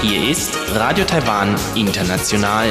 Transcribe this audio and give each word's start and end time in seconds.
Hier 0.00 0.30
ist 0.30 0.56
Radio 0.74 1.04
Taiwan 1.04 1.54
International. 1.74 2.68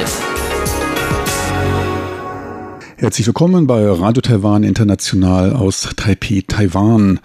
Herzlich 2.96 3.28
willkommen 3.28 3.68
bei 3.68 3.88
Radio 3.88 4.22
Taiwan 4.22 4.64
International 4.64 5.52
aus 5.52 5.88
Taipei, 5.94 6.42
Taiwan. 6.48 7.20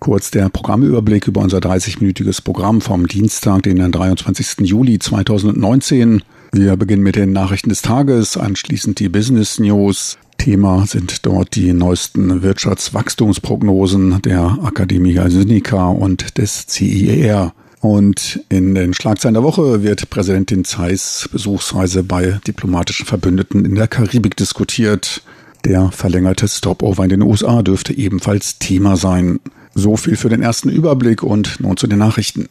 Kurz 0.00 0.32
der 0.32 0.48
Programmüberblick 0.48 1.28
über 1.28 1.42
unser 1.42 1.58
30-minütiges 1.58 2.42
Programm 2.42 2.80
vom 2.80 3.06
Dienstag, 3.06 3.62
den 3.62 3.92
23. 3.92 4.66
Juli 4.68 4.98
2019. 4.98 6.24
Wir 6.50 6.76
beginnen 6.76 7.04
mit 7.04 7.14
den 7.14 7.32
Nachrichten 7.32 7.68
des 7.68 7.82
Tages, 7.82 8.36
anschließend 8.36 8.98
die 8.98 9.08
Business 9.08 9.60
News. 9.60 10.18
Thema 10.46 10.86
sind 10.86 11.26
dort 11.26 11.56
die 11.56 11.72
neuesten 11.72 12.40
Wirtschaftswachstumsprognosen 12.40 14.22
der 14.22 14.60
Akademie 14.62 15.18
Sinica 15.26 15.88
und 15.88 16.38
des 16.38 16.68
CIER. 16.68 17.52
Und 17.80 18.38
in 18.48 18.76
den 18.76 18.94
Schlagzeilen 18.94 19.34
der 19.34 19.42
Woche 19.42 19.82
wird 19.82 20.08
Präsidentin 20.08 20.64
Zeiss 20.64 21.28
Besuchsreise 21.32 22.04
bei 22.04 22.38
diplomatischen 22.46 23.06
Verbündeten 23.06 23.64
in 23.64 23.74
der 23.74 23.88
Karibik 23.88 24.36
diskutiert. 24.36 25.24
Der 25.64 25.90
verlängerte 25.90 26.46
Stopover 26.46 27.02
in 27.02 27.10
den 27.10 27.22
USA 27.22 27.62
dürfte 27.62 27.92
ebenfalls 27.92 28.60
Thema 28.60 28.96
sein. 28.96 29.40
So 29.74 29.96
viel 29.96 30.14
für 30.14 30.28
den 30.28 30.42
ersten 30.42 30.68
Überblick 30.68 31.24
und 31.24 31.58
nun 31.58 31.76
zu 31.76 31.88
den 31.88 31.98
Nachrichten. 31.98 32.48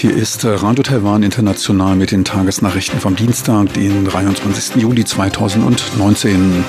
Hier 0.00 0.16
ist 0.16 0.46
Radio 0.46 0.82
Taiwan 0.82 1.22
International 1.22 1.94
mit 1.94 2.10
den 2.10 2.24
Tagesnachrichten 2.24 2.98
vom 3.00 3.16
Dienstag, 3.16 3.74
den 3.74 4.06
23. 4.06 4.76
Juli 4.76 5.04
2019. 5.04 6.64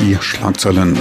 Die 0.00 0.16
Schlagzeilen. 0.20 0.98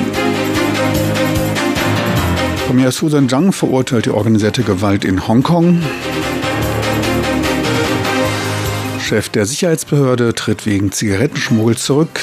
Premier 2.67 2.91
Susan 2.91 3.27
Zhang 3.27 3.51
verurteilt 3.51 4.05
die 4.05 4.11
organisierte 4.11 4.61
Gewalt 4.61 5.05
in 5.05 5.27
Hongkong. 5.27 5.81
Chef 8.99 9.29
der 9.29 9.47
Sicherheitsbehörde 9.47 10.35
tritt 10.35 10.67
wegen 10.67 10.91
Zigarettenschmuggel 10.91 11.77
zurück. 11.77 12.21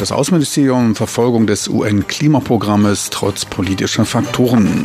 Das 0.00 0.10
Außenministerium 0.10 0.96
Verfolgung 0.96 1.46
des 1.46 1.68
UN-Klimaprogrammes 1.68 3.10
trotz 3.10 3.44
politischer 3.44 4.04
Faktoren. 4.04 4.84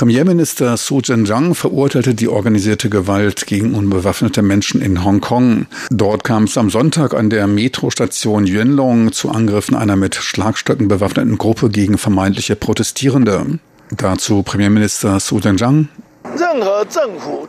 Premierminister 0.00 0.78
Su 0.78 1.02
Zhenjiang 1.02 1.54
verurteilte 1.54 2.14
die 2.14 2.28
organisierte 2.28 2.88
Gewalt 2.88 3.46
gegen 3.46 3.74
unbewaffnete 3.74 4.40
Menschen 4.40 4.80
in 4.80 5.04
Hongkong. 5.04 5.66
Dort 5.90 6.24
kam 6.24 6.44
es 6.44 6.56
am 6.56 6.70
Sonntag 6.70 7.12
an 7.12 7.28
der 7.28 7.46
Metrostation 7.46 8.46
Yuanlong 8.46 9.12
zu 9.12 9.28
Angriffen 9.28 9.76
einer 9.76 9.96
mit 9.96 10.14
Schlagstöcken 10.14 10.88
bewaffneten 10.88 11.36
Gruppe 11.36 11.68
gegen 11.68 11.98
vermeintliche 11.98 12.56
Protestierende. 12.56 13.58
Dazu 13.94 14.42
Premierminister 14.42 15.20
Su 15.20 15.38
Zhenjiang. 15.38 15.90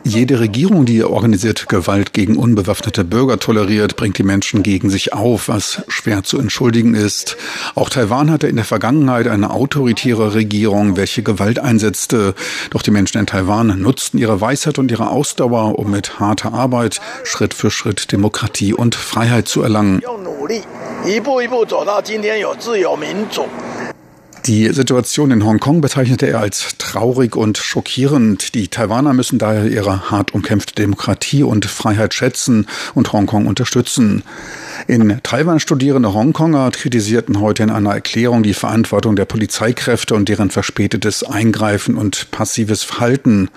Jede 0.04 0.40
Regierung, 0.40 0.86
die 0.86 1.04
organisierte 1.04 1.66
Gewalt 1.66 2.12
gegen 2.12 2.36
unbewaffnete 2.36 3.04
Bürger 3.04 3.38
toleriert, 3.38 3.96
bringt 3.96 4.18
die 4.18 4.22
Menschen 4.22 4.62
gegen 4.62 4.90
sich 4.90 5.12
auf, 5.12 5.48
was 5.48 5.82
schwer 5.88 6.22
zu 6.24 6.38
entschuldigen 6.38 6.94
ist. 6.94 7.36
Auch 7.74 7.90
Taiwan 7.90 8.30
hatte 8.30 8.48
in 8.48 8.56
der 8.56 8.64
Vergangenheit 8.64 9.28
eine 9.28 9.50
autoritäre 9.50 10.34
Regierung, 10.34 10.96
welche 10.96 11.22
Gewalt 11.22 11.58
einsetzte. 11.58 12.34
Doch 12.70 12.82
die 12.82 12.90
Menschen 12.90 13.18
in 13.18 13.26
Taiwan 13.26 13.80
nutzten 13.80 14.18
ihre 14.18 14.40
Weisheit 14.40 14.78
und 14.78 14.90
ihre 14.90 15.10
Ausdauer, 15.10 15.78
um 15.78 15.90
mit 15.90 16.18
harter 16.18 16.52
Arbeit 16.52 17.00
Schritt 17.24 17.54
für 17.54 17.70
Schritt 17.70 18.10
Demokratie 18.12 18.74
und 18.74 18.94
Freiheit 18.94 19.48
zu 19.48 19.62
erlangen. 19.62 20.00
Die 24.46 24.70
Situation 24.70 25.30
in 25.30 25.44
Hongkong 25.44 25.80
bezeichnete 25.80 26.26
er 26.26 26.40
als 26.40 26.74
traurig 26.76 27.36
und 27.36 27.58
schockierend. 27.58 28.56
Die 28.56 28.66
Taiwaner 28.66 29.12
müssen 29.12 29.38
daher 29.38 29.66
ihre 29.66 30.10
hart 30.10 30.34
umkämpfte 30.34 30.74
Demokratie 30.74 31.44
und 31.44 31.64
Freiheit 31.66 32.12
schätzen 32.12 32.66
und 32.94 33.12
Hongkong 33.12 33.46
unterstützen. 33.46 34.24
In 34.88 35.20
Taiwan 35.22 35.60
studierende 35.60 36.12
Hongkonger 36.12 36.70
kritisierten 36.72 37.40
heute 37.40 37.62
in 37.62 37.70
einer 37.70 37.92
Erklärung 37.92 38.42
die 38.42 38.54
Verantwortung 38.54 39.14
der 39.14 39.26
Polizeikräfte 39.26 40.14
und 40.14 40.28
deren 40.28 40.50
verspätetes 40.50 41.22
Eingreifen 41.22 41.94
und 41.94 42.30
passives 42.32 42.82
Verhalten. 42.82 43.48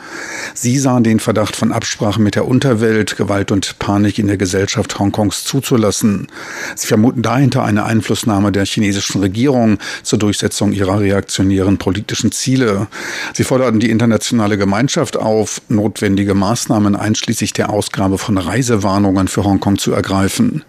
Sie 0.53 0.77
sahen 0.77 1.03
den 1.03 1.19
Verdacht 1.19 1.55
von 1.55 1.71
Absprachen 1.71 2.23
mit 2.23 2.35
der 2.35 2.47
Unterwelt, 2.47 3.17
Gewalt 3.17 3.51
und 3.51 3.79
Panik 3.79 4.19
in 4.19 4.27
der 4.27 4.37
Gesellschaft 4.37 4.99
Hongkongs 4.99 5.43
zuzulassen. 5.45 6.27
Sie 6.75 6.87
vermuten 6.87 7.23
dahinter 7.23 7.63
eine 7.63 7.85
Einflussnahme 7.85 8.51
der 8.51 8.65
chinesischen 8.65 9.21
Regierung 9.21 9.79
zur 10.03 10.19
Durchsetzung 10.19 10.73
ihrer 10.73 10.99
reaktionären 10.99 11.79
politischen 11.79 12.31
Ziele. 12.31 12.87
Sie 13.33 13.43
forderten 13.43 13.79
die 13.79 13.89
internationale 13.89 14.57
Gemeinschaft 14.57 15.17
auf, 15.17 15.61
notwendige 15.69 16.35
Maßnahmen 16.35 16.95
einschließlich 16.95 17.53
der 17.53 17.71
Ausgabe 17.71 18.19
von 18.19 18.37
Reisewarnungen 18.37 19.27
für 19.27 19.43
Hongkong 19.43 19.79
zu 19.79 19.91
ergreifen. 19.91 20.63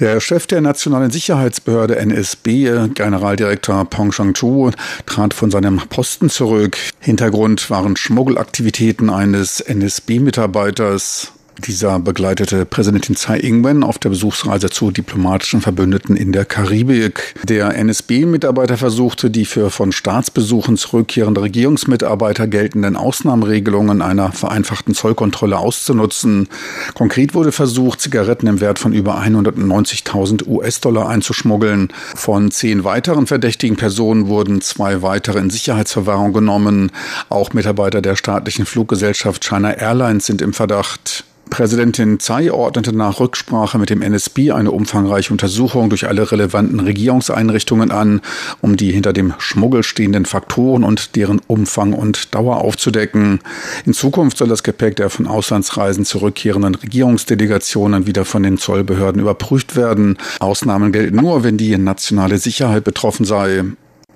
Der 0.00 0.20
Chef 0.20 0.46
der 0.46 0.60
Nationalen 0.60 1.10
Sicherheitsbehörde 1.10 1.96
NSB, 1.96 2.88
Generaldirektor 2.94 3.84
Pong 3.84 4.12
Shang-Chu, 4.12 4.70
trat 5.06 5.34
von 5.34 5.50
seinem 5.50 5.78
Posten 5.88 6.30
zurück. 6.30 6.76
Hintergrund 7.00 7.68
waren 7.68 7.96
Schmuggelaktivitäten 7.96 9.10
eines 9.10 9.58
NSB-Mitarbeiters. 9.58 11.32
Dieser 11.66 11.98
begleitete 11.98 12.64
Präsidentin 12.64 13.16
Tsai 13.16 13.40
Ing-wen 13.40 13.82
auf 13.82 13.98
der 13.98 14.10
Besuchsreise 14.10 14.70
zu 14.70 14.92
diplomatischen 14.92 15.60
Verbündeten 15.60 16.16
in 16.16 16.30
der 16.30 16.44
Karibik. 16.44 17.34
Der 17.42 17.74
NSB-Mitarbeiter 17.74 18.76
versuchte, 18.76 19.28
die 19.28 19.44
für 19.44 19.70
von 19.70 19.90
Staatsbesuchen 19.90 20.76
zurückkehrende 20.76 21.42
Regierungsmitarbeiter 21.42 22.46
geltenden 22.46 22.94
Ausnahmeregelungen 22.94 24.02
einer 24.02 24.30
vereinfachten 24.30 24.94
Zollkontrolle 24.94 25.58
auszunutzen. 25.58 26.48
Konkret 26.94 27.34
wurde 27.34 27.50
versucht, 27.50 28.00
Zigaretten 28.00 28.46
im 28.46 28.60
Wert 28.60 28.78
von 28.78 28.92
über 28.92 29.20
190.000 29.20 30.46
US-Dollar 30.46 31.08
einzuschmuggeln. 31.08 31.88
Von 32.14 32.52
zehn 32.52 32.84
weiteren 32.84 33.26
verdächtigen 33.26 33.76
Personen 33.76 34.28
wurden 34.28 34.60
zwei 34.60 35.02
weitere 35.02 35.40
in 35.40 35.50
Sicherheitsverwahrung 35.50 36.32
genommen. 36.32 36.92
Auch 37.30 37.52
Mitarbeiter 37.52 38.00
der 38.00 38.14
staatlichen 38.14 38.64
Fluggesellschaft 38.64 39.44
China 39.44 39.72
Airlines 39.72 40.26
sind 40.26 40.40
im 40.40 40.52
Verdacht. 40.52 41.24
Präsidentin 41.48 42.18
Tsai 42.18 42.52
ordnete 42.52 42.94
nach 42.94 43.20
Rücksprache 43.20 43.78
mit 43.78 43.90
dem 43.90 44.02
NSB 44.02 44.52
eine 44.52 44.70
umfangreiche 44.70 45.32
Untersuchung 45.32 45.88
durch 45.90 46.06
alle 46.06 46.30
relevanten 46.30 46.80
Regierungseinrichtungen 46.80 47.90
an, 47.90 48.20
um 48.60 48.76
die 48.76 48.92
hinter 48.92 49.12
dem 49.12 49.34
Schmuggel 49.38 49.82
stehenden 49.82 50.24
Faktoren 50.24 50.84
und 50.84 51.16
deren 51.16 51.40
Umfang 51.46 51.92
und 51.92 52.34
Dauer 52.34 52.58
aufzudecken. 52.58 53.40
In 53.84 53.94
Zukunft 53.94 54.38
soll 54.38 54.48
das 54.48 54.62
Gepäck 54.62 54.96
der 54.96 55.10
von 55.10 55.26
Auslandsreisen 55.26 56.04
zurückkehrenden 56.04 56.74
Regierungsdelegationen 56.74 58.06
wieder 58.06 58.24
von 58.24 58.42
den 58.42 58.58
Zollbehörden 58.58 59.20
überprüft 59.20 59.76
werden. 59.76 60.18
Ausnahmen 60.40 60.92
gelten 60.92 61.16
nur, 61.16 61.44
wenn 61.44 61.56
die 61.56 61.76
nationale 61.76 62.38
Sicherheit 62.38 62.84
betroffen 62.84 63.24
sei. 63.24 63.64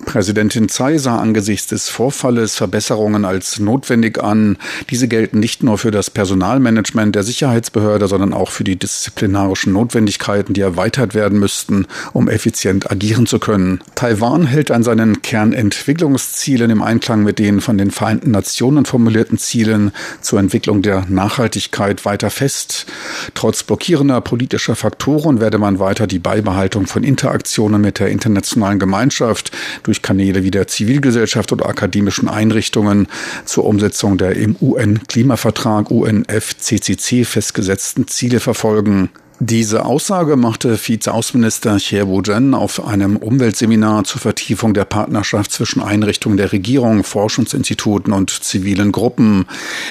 Präsidentin 0.05 0.69
Tsai 0.69 0.97
sah 0.97 1.19
angesichts 1.19 1.67
des 1.67 1.89
Vorfalles 1.89 2.55
Verbesserungen 2.55 3.25
als 3.25 3.59
notwendig 3.59 4.23
an. 4.23 4.57
Diese 4.89 5.07
gelten 5.07 5.39
nicht 5.39 5.63
nur 5.63 5.77
für 5.77 5.91
das 5.91 6.09
Personalmanagement 6.09 7.15
der 7.15 7.23
Sicherheitsbehörde, 7.23 8.07
sondern 8.07 8.33
auch 8.33 8.51
für 8.51 8.63
die 8.63 8.75
disziplinarischen 8.75 9.73
Notwendigkeiten, 9.73 10.53
die 10.53 10.61
erweitert 10.61 11.15
werden 11.15 11.39
müssten, 11.39 11.87
um 12.13 12.29
effizient 12.29 12.91
agieren 12.91 13.25
zu 13.25 13.39
können. 13.39 13.79
Taiwan 13.95 14.45
hält 14.45 14.71
an 14.71 14.83
seinen 14.83 15.21
Kernentwicklungszielen 15.21 16.69
im 16.69 16.81
Einklang 16.81 17.23
mit 17.23 17.39
den 17.39 17.61
von 17.61 17.77
den 17.77 17.91
Vereinten 17.91 18.31
Nationen 18.31 18.85
formulierten 18.85 19.37
Zielen 19.37 19.91
zur 20.21 20.39
Entwicklung 20.39 20.81
der 20.81 21.05
Nachhaltigkeit 21.07 22.05
weiter 22.05 22.29
fest. 22.29 22.85
Trotz 23.33 23.63
blockierender 23.63 24.21
politischer 24.21 24.75
Faktoren 24.75 25.39
werde 25.39 25.57
man 25.57 25.79
weiter 25.79 26.07
die 26.07 26.19
Beibehaltung 26.19 26.87
von 26.87 27.03
Interaktionen 27.03 27.81
mit 27.81 27.99
der 27.99 28.09
internationalen 28.09 28.79
Gemeinschaft 28.79 29.51
durch 29.83 29.92
Kanäle 30.01 30.43
wie 30.43 30.51
der 30.51 30.67
Zivilgesellschaft 30.67 31.51
oder 31.51 31.67
akademischen 31.67 32.27
Einrichtungen 32.27 33.07
zur 33.45 33.65
Umsetzung 33.65 34.17
der 34.17 34.35
im 34.35 34.55
UN-Klimavertrag 34.59 35.91
UNFCCC 35.91 37.25
festgesetzten 37.25 38.07
Ziele 38.07 38.39
verfolgen. 38.39 39.09
Diese 39.45 39.83
Aussage 39.83 40.37
machte 40.37 40.77
Vizeaußenminister 40.77 41.75
Xie 41.75 42.07
Wu-Zhen 42.07 42.53
auf 42.53 42.87
einem 42.87 43.17
Umweltseminar 43.17 44.05
zur 44.05 44.21
Vertiefung 44.21 44.73
der 44.73 44.85
Partnerschaft 44.85 45.51
zwischen 45.51 45.81
Einrichtungen 45.83 46.37
der 46.37 46.53
Regierung, 46.53 47.03
Forschungsinstituten 47.03 48.13
und 48.13 48.29
zivilen 48.29 48.93
Gruppen. 48.93 49.43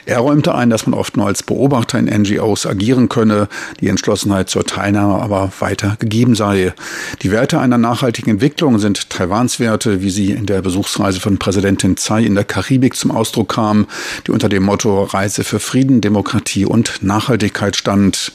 Er 0.06 0.20
räumte 0.20 0.54
ein, 0.54 0.70
dass 0.70 0.86
man 0.86 0.98
oft 0.98 1.18
nur 1.18 1.26
als 1.26 1.42
Beobachter 1.42 1.98
in 1.98 2.06
NGOs 2.06 2.64
agieren 2.64 3.10
könne, 3.10 3.46
die 3.82 3.88
Entschlossenheit 3.88 4.48
zur 4.48 4.64
Teilnahme 4.64 5.22
aber 5.22 5.52
weiter 5.60 5.96
gegeben 5.98 6.34
sei. 6.34 6.72
Die 7.20 7.30
Werte 7.30 7.60
einer 7.60 7.76
nachhaltigen 7.76 8.30
Entwicklung 8.30 8.78
sind 8.78 9.10
Taiwans 9.10 9.60
Werte, 9.60 10.00
wie 10.00 10.08
sie 10.08 10.30
in 10.30 10.46
der 10.46 10.62
Besuchsreise 10.62 11.20
von 11.20 11.36
Präsidentin 11.36 11.98
Tsai 11.98 12.24
in 12.24 12.36
der 12.36 12.44
Karibik 12.44 12.96
zum 12.96 13.10
Ausdruck 13.10 13.52
kam, 13.52 13.86
die 14.26 14.30
unter 14.30 14.48
dem 14.48 14.62
Motto 14.62 15.02
Reise 15.02 15.44
für 15.44 15.60
Frieden, 15.60 16.00
Demokratie 16.00 16.64
und 16.64 17.02
Nachhaltigkeit 17.02 17.76
stand. 17.76 18.32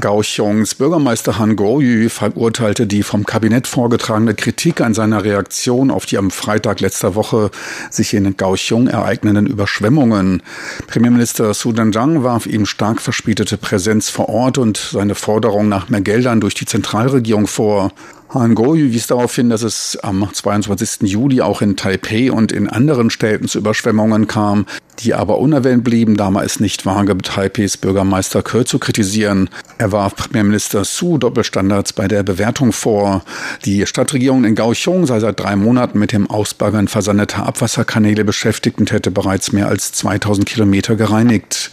Kaohsiungs 0.00 0.74
Bürgermeister 0.74 1.38
Han 1.38 1.56
Kuo-yu 1.56 2.08
verurteilte 2.08 2.86
die 2.86 3.02
vom 3.02 3.24
Kabinett 3.24 3.66
vorgetragene 3.66 4.34
Kritik 4.34 4.80
an 4.80 4.94
seiner 4.94 5.24
Reaktion 5.24 5.90
auf 5.90 6.06
die 6.06 6.18
am 6.18 6.30
Freitag 6.30 6.80
letzter 6.80 7.14
Woche 7.14 7.50
sich 7.90 8.14
in 8.14 8.36
Kaohsiung 8.36 8.88
ereignenden 8.88 9.46
Überschwemmungen. 9.46 10.42
Premierminister 10.86 11.54
Su 11.54 11.72
Dan-jang 11.72 12.22
warf 12.24 12.46
ihm 12.46 12.66
stark 12.66 13.00
verspätete 13.00 13.56
Präsenz 13.56 14.10
vor 14.10 14.28
Ort 14.28 14.58
und 14.58 14.76
seine 14.76 15.14
Forderung 15.14 15.68
nach 15.68 15.88
mehr 15.88 16.00
Geldern 16.00 16.40
durch 16.40 16.54
die 16.54 16.66
Zentralregierung 16.66 17.46
vor. 17.46 17.92
Han 18.30 18.54
Goyu 18.54 18.92
wies 18.92 19.06
darauf 19.06 19.34
hin, 19.34 19.48
dass 19.48 19.62
es 19.62 19.98
am 20.02 20.28
22. 20.30 21.10
Juli 21.10 21.40
auch 21.40 21.62
in 21.62 21.76
Taipei 21.76 22.30
und 22.30 22.52
in 22.52 22.68
anderen 22.68 23.08
Städten 23.08 23.48
zu 23.48 23.58
Überschwemmungen 23.58 24.26
kam, 24.26 24.66
die 24.98 25.14
aber 25.14 25.38
unerwähnt 25.38 25.82
blieben, 25.82 26.18
da 26.18 26.30
man 26.30 26.44
es 26.44 26.60
nicht 26.60 26.84
wage, 26.84 27.16
Taipeis 27.16 27.78
Bürgermeister 27.78 28.42
Ke 28.42 28.66
zu 28.66 28.78
kritisieren. 28.78 29.48
Er 29.78 29.92
warf 29.92 30.14
Premierminister 30.14 30.84
Su 30.84 31.16
Doppelstandards 31.16 31.94
bei 31.94 32.06
der 32.06 32.22
Bewertung 32.22 32.72
vor. 32.72 33.22
Die 33.64 33.86
Stadtregierung 33.86 34.44
in 34.44 34.54
Kaohsiung 34.54 35.06
sei 35.06 35.20
seit 35.20 35.40
drei 35.40 35.56
Monaten 35.56 35.98
mit 35.98 36.12
dem 36.12 36.28
Ausbaggern 36.28 36.88
versandeter 36.88 37.46
Abwasserkanäle 37.46 38.24
beschäftigt 38.24 38.78
und 38.78 38.92
hätte 38.92 39.10
bereits 39.10 39.52
mehr 39.52 39.68
als 39.68 39.92
2000 39.92 40.44
Kilometer 40.46 40.96
gereinigt. 40.96 41.70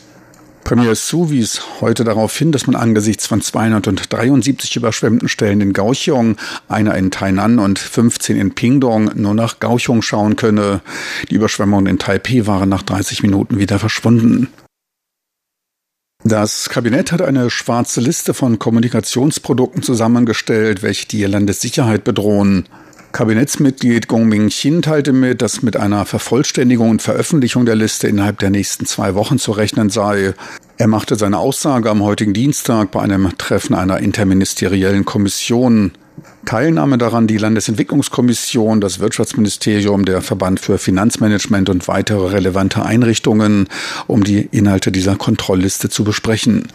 Premier 0.65 0.95
Su 0.95 1.29
wies 1.29 1.61
heute 1.79 2.03
darauf 2.03 2.35
hin, 2.35 2.51
dass 2.51 2.65
man 2.65 2.75
angesichts 2.75 3.27
von 3.27 3.39
273 3.39 4.75
überschwemmten 4.75 5.29
Stellen 5.29 5.61
in 5.61 5.73
Kaohsiung, 5.73 6.37
einer 6.67 6.95
in 6.95 7.11
Tainan 7.11 7.59
und 7.59 7.77
15 7.77 8.35
in 8.35 8.55
Pingdong 8.55 9.11
nur 9.13 9.35
nach 9.35 9.59
Kaohsiung 9.59 10.01
schauen 10.01 10.35
könne. 10.35 10.81
Die 11.29 11.35
Überschwemmungen 11.35 11.85
in 11.85 11.99
Taipei 11.99 12.47
waren 12.47 12.67
nach 12.67 12.81
30 12.81 13.21
Minuten 13.21 13.59
wieder 13.59 13.77
verschwunden. 13.77 14.47
Das 16.23 16.69
Kabinett 16.69 17.11
hat 17.11 17.21
eine 17.21 17.51
schwarze 17.51 18.01
Liste 18.01 18.33
von 18.33 18.57
Kommunikationsprodukten 18.57 19.83
zusammengestellt, 19.83 20.81
welche 20.81 21.07
die 21.07 21.23
Landessicherheit 21.25 22.03
bedrohen. 22.03 22.67
Kabinettsmitglied 23.15 24.09
Gong 24.09 24.27
Ming-Chin 24.27 24.81
teilte 24.81 25.13
mit, 25.13 25.41
dass 25.41 25.61
mit 25.61 25.77
einer 25.77 26.03
Vervollständigung 26.03 26.89
und 26.89 27.01
Veröffentlichung 27.01 27.65
der 27.65 27.75
Liste 27.75 28.09
innerhalb 28.09 28.39
der 28.39 28.49
nächsten 28.49 28.85
zwei 28.85 29.15
Wochen 29.15 29.39
zu 29.39 29.53
rechnen 29.53 29.89
sei. 29.89 30.33
Er 30.75 30.87
machte 30.87 31.15
seine 31.15 31.37
Aussage 31.37 31.89
am 31.89 32.03
heutigen 32.03 32.33
Dienstag 32.33 32.91
bei 32.91 32.99
einem 32.99 33.37
Treffen 33.37 33.73
einer 33.73 33.99
interministeriellen 33.99 35.05
Kommission. 35.05 35.93
Teilnahme 36.45 36.97
daran 36.97 37.27
die 37.27 37.37
Landesentwicklungskommission, 37.37 38.79
das 38.79 38.99
Wirtschaftsministerium, 38.99 40.05
der 40.05 40.21
Verband 40.21 40.59
für 40.59 40.77
Finanzmanagement 40.77 41.69
und 41.69 41.87
weitere 41.87 42.27
relevante 42.31 42.85
Einrichtungen, 42.85 43.67
um 44.07 44.23
die 44.23 44.47
Inhalte 44.51 44.91
dieser 44.91 45.15
Kontrollliste 45.15 45.89
zu 45.89 46.03
besprechen. 46.03 46.67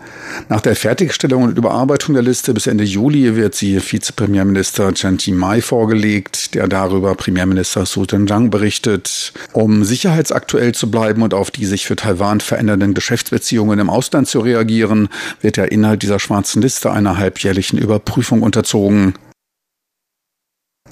Nach 0.48 0.60
der 0.60 0.76
Fertigstellung 0.76 1.44
und 1.44 1.56
Überarbeitung 1.56 2.14
der 2.14 2.22
Liste 2.22 2.52
bis 2.52 2.66
Ende 2.66 2.84
Juli 2.84 3.36
wird 3.36 3.54
sie 3.54 3.80
Vizepremierminister 3.80 4.92
Chen 4.94 5.18
Chi-mai 5.18 5.62
vorgelegt, 5.62 6.54
der 6.54 6.68
darüber 6.68 7.14
Premierminister 7.14 7.86
Su 7.86 8.04
Zhang 8.04 8.50
berichtet. 8.50 9.32
Um 9.52 9.84
sicherheitsaktuell 9.84 10.72
zu 10.72 10.90
bleiben 10.90 11.22
und 11.22 11.34
auf 11.34 11.50
die 11.50 11.66
sich 11.66 11.86
für 11.86 11.96
Taiwan 11.96 12.40
verändernden 12.40 12.94
Geschäftsbeziehungen 12.94 13.78
im 13.78 13.90
Ausland 13.90 14.28
zu 14.28 14.40
reagieren, 14.40 15.08
wird 15.40 15.56
der 15.56 15.72
Inhalt 15.72 16.02
dieser 16.02 16.18
schwarzen 16.18 16.60
Liste 16.60 16.90
einer 16.90 17.16
halbjährlichen 17.16 17.78
Überprüfung 17.78 18.42
unterzogen. 18.42 19.14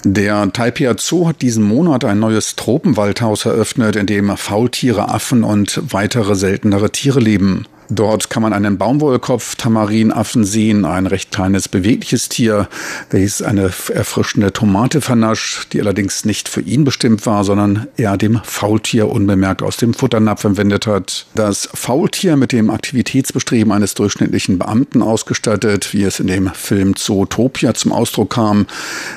Der 0.05 0.51
Taipei 0.53 0.93
Zoo 0.97 1.27
hat 1.27 1.41
diesen 1.41 1.63
Monat 1.63 2.05
ein 2.05 2.19
neues 2.19 2.55
Tropenwaldhaus 2.55 3.45
eröffnet, 3.45 3.97
in 3.97 4.05
dem 4.05 4.35
Faultiere, 4.37 5.09
Affen 5.09 5.43
und 5.43 5.81
weitere 5.91 6.35
seltenere 6.35 6.91
Tiere 6.91 7.19
leben. 7.19 7.65
Dort 7.91 8.29
kann 8.29 8.43
man 8.43 8.53
einen 8.53 8.77
Baumwollkopf 8.77 9.55
Tamarinaffen 9.55 10.43
sehen, 10.43 10.85
ein 10.85 11.07
recht 11.07 11.31
kleines 11.31 11.67
bewegliches 11.67 12.29
Tier, 12.29 12.69
welches 13.09 13.41
eine 13.41 13.71
erfrischende 13.93 14.53
Tomate 14.53 15.01
vernascht, 15.01 15.73
die 15.73 15.81
allerdings 15.81 16.23
nicht 16.23 16.49
für 16.49 16.61
ihn 16.61 16.83
bestimmt 16.83 17.25
war, 17.25 17.43
sondern 17.43 17.87
er 17.97 18.15
dem 18.17 18.41
Faultier 18.43 19.09
unbemerkt 19.09 19.63
aus 19.63 19.77
dem 19.77 19.95
Futternapf 19.95 20.43
entwendet 20.43 20.85
hat. 20.85 21.25
Das 21.33 21.67
Faultier 21.73 22.35
mit 22.35 22.51
dem 22.51 22.69
Aktivitätsbestreben 22.69 23.71
eines 23.71 23.95
durchschnittlichen 23.95 24.59
Beamten 24.59 25.01
ausgestattet, 25.01 25.91
wie 25.91 26.03
es 26.03 26.19
in 26.19 26.27
dem 26.27 26.53
Film 26.53 26.95
Zootopia 26.95 27.73
zum 27.73 27.91
Ausdruck 27.91 28.29
kam, 28.35 28.67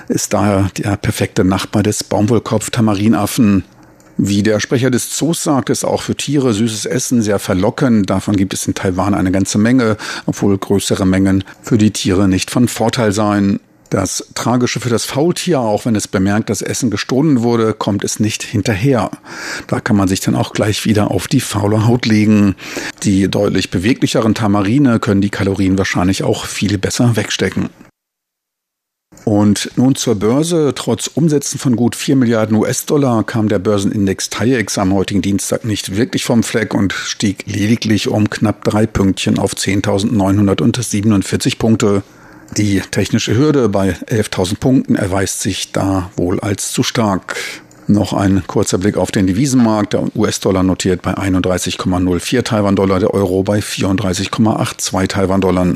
ist 0.09 0.33
daher 0.33 0.71
der 0.79 0.97
perfekte 0.97 1.45
Nachbar 1.45 1.83
des 1.83 2.05
Baumwollkopf 2.05 2.71
Tamarinaffen. 2.71 3.65
Wie 4.19 4.43
der 4.43 4.61
Sprecher 4.61 4.91
des 4.91 5.11
Zoos 5.17 5.43
sagt, 5.43 5.71
ist 5.71 5.85
auch 5.85 6.03
für 6.03 6.15
Tiere 6.15 6.53
süßes 6.53 6.87
Essen 6.87 7.23
sehr 7.23 7.39
verlockend. 7.39 8.11
Davon 8.11 8.37
gibt 8.37 8.53
es 8.53 8.67
in 8.67 8.75
Taiwan 8.75 9.15
eine 9.15 9.33
ganze 9.33 9.59
Menge, 9.59 9.97
obwohl 10.27 10.59
größere 10.59 11.07
Mengen 11.07 11.45
für 11.63 11.79
die 11.79 11.91
Tiere 11.91 12.29
nicht 12.29 12.51
von 12.51 12.69
Vorteil 12.69 13.13
seien. 13.13 13.61
Das 13.93 14.29
Tragische 14.35 14.81
für 14.81 14.89
das 14.89 15.05
Faultier, 15.05 15.61
auch 15.61 15.85
wenn 15.85 15.95
es 15.97 16.09
bemerkt, 16.09 16.49
dass 16.49 16.63
Essen 16.63 16.91
gestohlen 16.91 17.43
wurde, 17.43 17.75
kommt 17.75 18.05
es 18.05 18.21
nicht 18.21 18.43
hinterher. 18.43 19.11
Da 19.67 19.81
kann 19.81 19.97
man 19.97 20.09
sich 20.09 20.21
dann 20.21 20.35
auch 20.35 20.55
gleich 20.55 20.87
wieder 20.87 21.11
auf 21.11 21.29
die 21.29 21.41
faule 21.41 21.87
Haut 21.87 22.07
legen. 22.07 22.55
Die 23.03 23.31
deutlich 23.31 23.71
beweglicheren 23.71 24.35
Tamarine 24.35 24.99
können 24.99 25.21
die 25.21 25.29
Kalorien 25.29 25.77
wahrscheinlich 25.77 26.23
auch 26.25 26.47
viel 26.47 26.79
besser 26.79 27.17
wegstecken. 27.17 27.69
Und 29.25 29.71
nun 29.77 29.95
zur 29.95 30.17
Börse. 30.17 30.73
Trotz 30.75 31.07
Umsätzen 31.07 31.59
von 31.59 31.77
gut 31.77 31.95
4 31.95 32.17
Milliarden 32.17 32.57
US-Dollar 32.57 33.23
kam 33.25 33.49
der 33.49 33.61
Börsenindex 33.61 34.31
TAIEX 34.31 34.79
am 34.79 34.93
heutigen 34.93 35.23
Dienstag 35.23 35.65
nicht 35.65 35.97
wirklich 35.97 36.25
vom 36.25 36.43
Fleck 36.43 36.75
und 36.75 36.93
stieg 36.93 37.45
lediglich 37.47 38.09
um 38.09 38.29
knapp 38.29 38.65
drei 38.65 38.87
Pünktchen 38.87 39.39
auf 39.39 39.55
10.947 39.55 41.59
Punkte. 41.59 42.03
Die 42.57 42.81
technische 42.81 43.37
Hürde 43.37 43.69
bei 43.69 43.97
11.000 44.09 44.59
Punkten 44.59 44.97
erweist 44.97 45.41
sich 45.41 45.73
da 45.73 46.11
wohl 46.17 46.41
als 46.41 46.73
zu 46.73 46.83
stark. 46.83 47.37
Noch 47.87 48.13
ein 48.13 48.43
kurzer 48.47 48.79
Blick 48.79 48.97
auf 48.97 49.11
den 49.11 49.27
Devisenmarkt. 49.27 49.93
Der 49.93 50.05
US-Dollar 50.17 50.63
notiert 50.63 51.03
bei 51.03 51.15
31,04 51.15 52.43
Taiwan-Dollar, 52.43 53.01
der 53.01 53.15
Euro 53.15 53.43
bei 53.43 53.61
34,82 53.61 55.09
Taiwan-Dollar. 55.09 55.75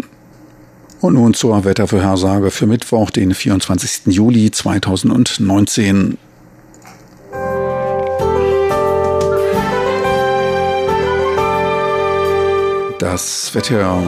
Und 1.01 1.15
nun 1.15 1.35
zur 1.35 1.65
Wettervorhersage 1.65 2.51
für 2.51 2.67
Mittwoch, 2.67 3.11
den 3.11 3.35
24. 3.35 4.07
Juli 4.07 4.51
2019. 4.51 6.19
Das 12.99 13.55
Wetter 13.55 14.03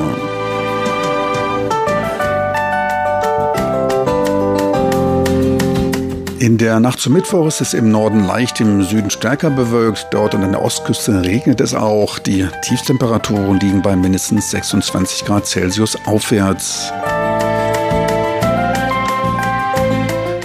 In 6.40 6.56
der 6.56 6.78
Nacht 6.78 7.00
zum 7.00 7.14
Mittwoch 7.14 7.48
ist 7.48 7.60
es 7.60 7.74
im 7.74 7.90
Norden 7.90 8.24
leicht, 8.24 8.60
im 8.60 8.84
Süden 8.84 9.10
stärker 9.10 9.50
bewölkt. 9.50 10.06
Dort 10.12 10.36
und 10.36 10.44
an 10.44 10.52
der 10.52 10.62
Ostküste 10.62 11.24
regnet 11.24 11.60
es 11.60 11.74
auch. 11.74 12.20
Die 12.20 12.46
Tiefstemperaturen 12.62 13.58
liegen 13.58 13.82
bei 13.82 13.96
mindestens 13.96 14.52
26 14.52 15.24
Grad 15.24 15.46
Celsius 15.46 15.98
aufwärts. 16.06 16.92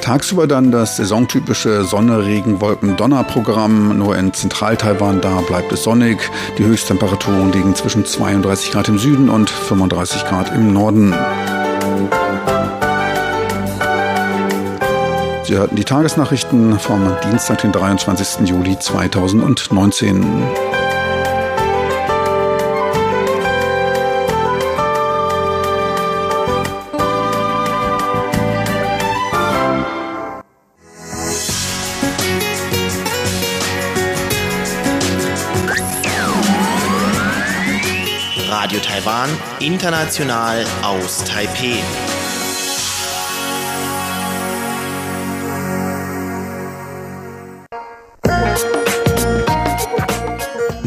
Tagsüber 0.02 0.48
dann 0.48 0.72
das 0.72 0.98
saisontypische 0.98 1.84
Sonne, 1.84 2.26
Regen, 2.26 2.60
Wolken, 2.60 2.98
Donnerprogramm. 2.98 3.96
Nur 3.96 4.18
in 4.18 4.34
Zentral-Taiwan, 4.34 5.22
da 5.22 5.42
bleibt 5.42 5.72
es 5.72 5.84
sonnig. 5.84 6.18
Die 6.58 6.66
Höchsttemperaturen 6.66 7.52
liegen 7.52 7.76
zwischen 7.76 8.04
32 8.04 8.72
Grad 8.72 8.88
im 8.88 8.98
Süden 8.98 9.30
und 9.30 9.52
35 9.52 10.26
Grad 10.26 10.54
im 10.56 10.74
Norden. 10.74 11.14
Sie 15.46 15.58
hörten 15.58 15.76
die 15.76 15.84
Tagesnachrichten 15.84 16.80
vom 16.80 17.18
Dienstag, 17.26 17.60
den 17.62 17.74
23. 17.74 18.48
Juli 18.48 18.80
2019. 18.80 20.44
Radio 38.50 38.80
Taiwan, 38.80 39.30
international 39.60 40.64
aus 40.84 41.26
Taipeh. 41.26 41.84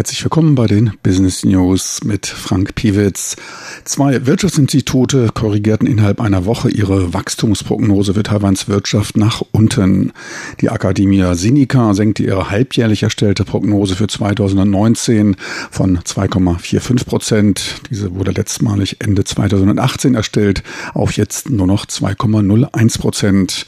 Herzlich 0.00 0.24
willkommen 0.24 0.54
bei 0.54 0.66
den 0.66 0.92
Business 1.02 1.44
News 1.44 2.04
mit 2.04 2.24
Frank 2.24 2.74
Piewitz. 2.74 3.36
Zwei 3.84 4.24
Wirtschaftsinstitute 4.24 5.28
korrigierten 5.34 5.86
innerhalb 5.86 6.22
einer 6.22 6.46
Woche 6.46 6.70
ihre 6.70 7.12
Wachstumsprognose 7.12 8.14
für 8.14 8.22
Taiwans 8.22 8.66
Wirtschaft 8.66 9.18
nach 9.18 9.42
unten. 9.52 10.14
Die 10.62 10.68
Academia 10.68 11.34
Sinica 11.34 11.92
senkte 11.92 12.22
ihre 12.22 12.48
halbjährlich 12.48 13.02
erstellte 13.02 13.44
Prognose 13.44 13.94
für 13.94 14.06
2019 14.06 15.36
von 15.70 15.98
2,45 15.98 17.04
Prozent. 17.04 17.82
Diese 17.90 18.14
wurde 18.14 18.30
letztmalig 18.30 19.02
Ende 19.02 19.24
2018 19.24 20.14
erstellt 20.14 20.62
auf 20.94 21.12
jetzt 21.12 21.50
nur 21.50 21.66
noch 21.66 21.84
2,01 21.84 22.98
Prozent. 22.98 23.66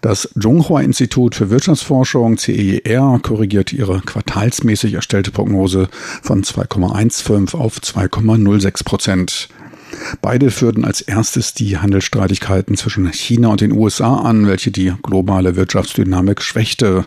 Das 0.00 0.30
Zhonghua 0.40 0.80
Institut 0.80 1.34
für 1.34 1.50
Wirtschaftsforschung 1.50 2.38
CER 2.38 3.20
korrigierte 3.22 3.76
ihre 3.76 4.00
quartalsmäßig 4.00 4.94
erstellte 4.94 5.30
Prognose 5.30 5.73
Prognose 5.74 5.88
von 6.22 6.42
2,15 6.42 7.56
auf 7.56 7.78
2,06 7.78 8.84
Prozent. 8.84 9.48
Beide 10.20 10.50
führten 10.50 10.84
als 10.84 11.02
erstes 11.02 11.54
die 11.54 11.78
Handelsstreitigkeiten 11.78 12.76
zwischen 12.76 13.12
China 13.12 13.48
und 13.48 13.60
den 13.60 13.72
USA 13.72 14.16
an, 14.16 14.48
welche 14.48 14.72
die 14.72 14.92
globale 15.02 15.54
Wirtschaftsdynamik 15.54 16.42
schwächte. 16.42 17.04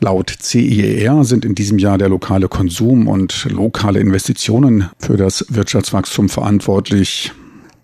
Laut 0.00 0.34
CIER 0.40 1.24
sind 1.24 1.44
in 1.44 1.54
diesem 1.54 1.78
Jahr 1.78 1.96
der 1.96 2.08
lokale 2.08 2.48
Konsum 2.48 3.06
und 3.06 3.46
lokale 3.50 4.00
Investitionen 4.00 4.90
für 4.98 5.16
das 5.16 5.46
Wirtschaftswachstum 5.48 6.28
verantwortlich. 6.28 7.32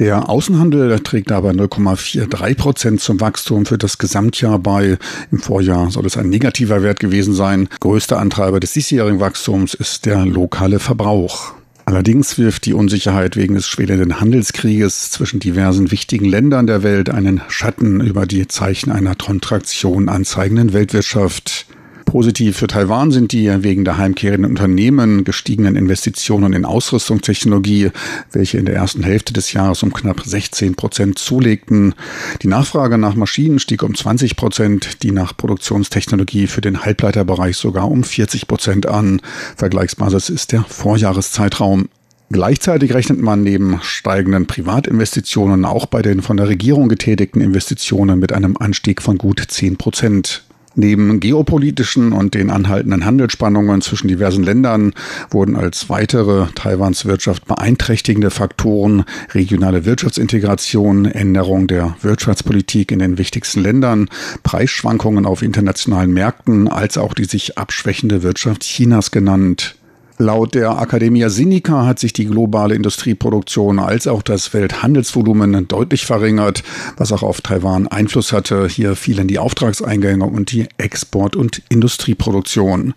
Der 0.00 0.30
Außenhandel 0.30 0.98
trägt 1.00 1.30
aber 1.30 1.50
0,43 1.50 2.54
Prozent 2.56 3.00
zum 3.02 3.20
Wachstum 3.20 3.66
für 3.66 3.76
das 3.76 3.98
Gesamtjahr 3.98 4.58
bei. 4.58 4.96
Im 5.30 5.40
Vorjahr 5.40 5.90
soll 5.90 6.06
es 6.06 6.16
ein 6.16 6.30
negativer 6.30 6.82
Wert 6.82 7.00
gewesen 7.00 7.34
sein. 7.34 7.68
Größter 7.80 8.18
Antreiber 8.18 8.60
des 8.60 8.72
diesjährigen 8.72 9.20
Wachstums 9.20 9.74
ist 9.74 10.06
der 10.06 10.24
lokale 10.24 10.78
Verbrauch. 10.78 11.52
Allerdings 11.84 12.38
wirft 12.38 12.64
die 12.64 12.72
Unsicherheit 12.72 13.36
wegen 13.36 13.56
des 13.56 13.68
schwelenden 13.68 14.20
Handelskrieges 14.20 15.10
zwischen 15.10 15.38
diversen 15.38 15.90
wichtigen 15.90 16.24
Ländern 16.24 16.66
der 16.66 16.82
Welt 16.82 17.10
einen 17.10 17.42
Schatten 17.48 18.00
über 18.00 18.24
die 18.24 18.48
Zeichen 18.48 18.90
einer 18.90 19.14
Kontraktion 19.14 20.08
anzeigenden 20.08 20.72
Weltwirtschaft. 20.72 21.66
Positiv 22.10 22.56
für 22.56 22.66
Taiwan 22.66 23.12
sind 23.12 23.30
die 23.30 23.48
wegen 23.62 23.84
der 23.84 23.96
heimkehrenden 23.96 24.50
Unternehmen 24.50 25.22
gestiegenen 25.22 25.76
Investitionen 25.76 26.52
in 26.54 26.64
Ausrüstungstechnologie, 26.64 27.92
welche 28.32 28.58
in 28.58 28.64
der 28.64 28.74
ersten 28.74 29.04
Hälfte 29.04 29.32
des 29.32 29.52
Jahres 29.52 29.84
um 29.84 29.92
knapp 29.92 30.20
16 30.24 30.74
Prozent 30.74 31.20
zulegten. 31.20 31.94
Die 32.42 32.48
Nachfrage 32.48 32.98
nach 32.98 33.14
Maschinen 33.14 33.60
stieg 33.60 33.84
um 33.84 33.94
20 33.94 34.34
Prozent, 34.34 35.04
die 35.04 35.12
nach 35.12 35.36
Produktionstechnologie 35.36 36.48
für 36.48 36.60
den 36.60 36.84
Halbleiterbereich 36.84 37.56
sogar 37.56 37.88
um 37.88 38.02
40 38.02 38.48
Prozent 38.48 38.86
an. 38.86 39.22
Vergleichsbasis 39.54 40.30
ist 40.30 40.50
der 40.50 40.64
Vorjahreszeitraum. 40.64 41.90
Gleichzeitig 42.32 42.92
rechnet 42.92 43.20
man 43.20 43.44
neben 43.44 43.78
steigenden 43.82 44.48
Privatinvestitionen 44.48 45.64
auch 45.64 45.86
bei 45.86 46.02
den 46.02 46.22
von 46.22 46.36
der 46.36 46.48
Regierung 46.48 46.88
getätigten 46.88 47.40
Investitionen 47.40 48.18
mit 48.18 48.32
einem 48.32 48.56
Anstieg 48.56 49.00
von 49.00 49.16
gut 49.16 49.40
10 49.46 49.76
Prozent. 49.76 50.42
Neben 50.76 51.18
geopolitischen 51.18 52.12
und 52.12 52.34
den 52.34 52.48
anhaltenden 52.48 53.04
Handelsspannungen 53.04 53.80
zwischen 53.80 54.06
diversen 54.06 54.44
Ländern 54.44 54.92
wurden 55.30 55.56
als 55.56 55.88
weitere 55.88 56.46
Taiwans 56.54 57.04
Wirtschaft 57.06 57.46
beeinträchtigende 57.46 58.30
Faktoren 58.30 59.04
regionale 59.32 59.84
Wirtschaftsintegration, 59.84 61.06
Änderung 61.06 61.66
der 61.66 61.96
Wirtschaftspolitik 62.02 62.92
in 62.92 63.00
den 63.00 63.18
wichtigsten 63.18 63.60
Ländern, 63.62 64.08
Preisschwankungen 64.44 65.26
auf 65.26 65.42
internationalen 65.42 66.12
Märkten 66.12 66.68
als 66.68 66.98
auch 66.98 67.14
die 67.14 67.24
sich 67.24 67.58
abschwächende 67.58 68.22
Wirtschaft 68.22 68.62
Chinas 68.62 69.10
genannt. 69.10 69.79
Laut 70.20 70.54
der 70.54 70.78
Academia 70.78 71.30
Sinica 71.30 71.86
hat 71.86 71.98
sich 71.98 72.12
die 72.12 72.26
globale 72.26 72.74
Industrieproduktion 72.74 73.78
als 73.78 74.06
auch 74.06 74.20
das 74.20 74.52
Welthandelsvolumen 74.52 75.66
deutlich 75.66 76.04
verringert, 76.04 76.62
was 76.98 77.10
auch 77.10 77.22
auf 77.22 77.40
Taiwan 77.40 77.88
Einfluss 77.88 78.30
hatte. 78.30 78.68
Hier 78.68 78.96
fielen 78.96 79.28
die 79.28 79.38
Auftragseingänge 79.38 80.26
und 80.26 80.52
die 80.52 80.68
Export- 80.76 81.36
und 81.36 81.62
Industrieproduktion. 81.70 82.92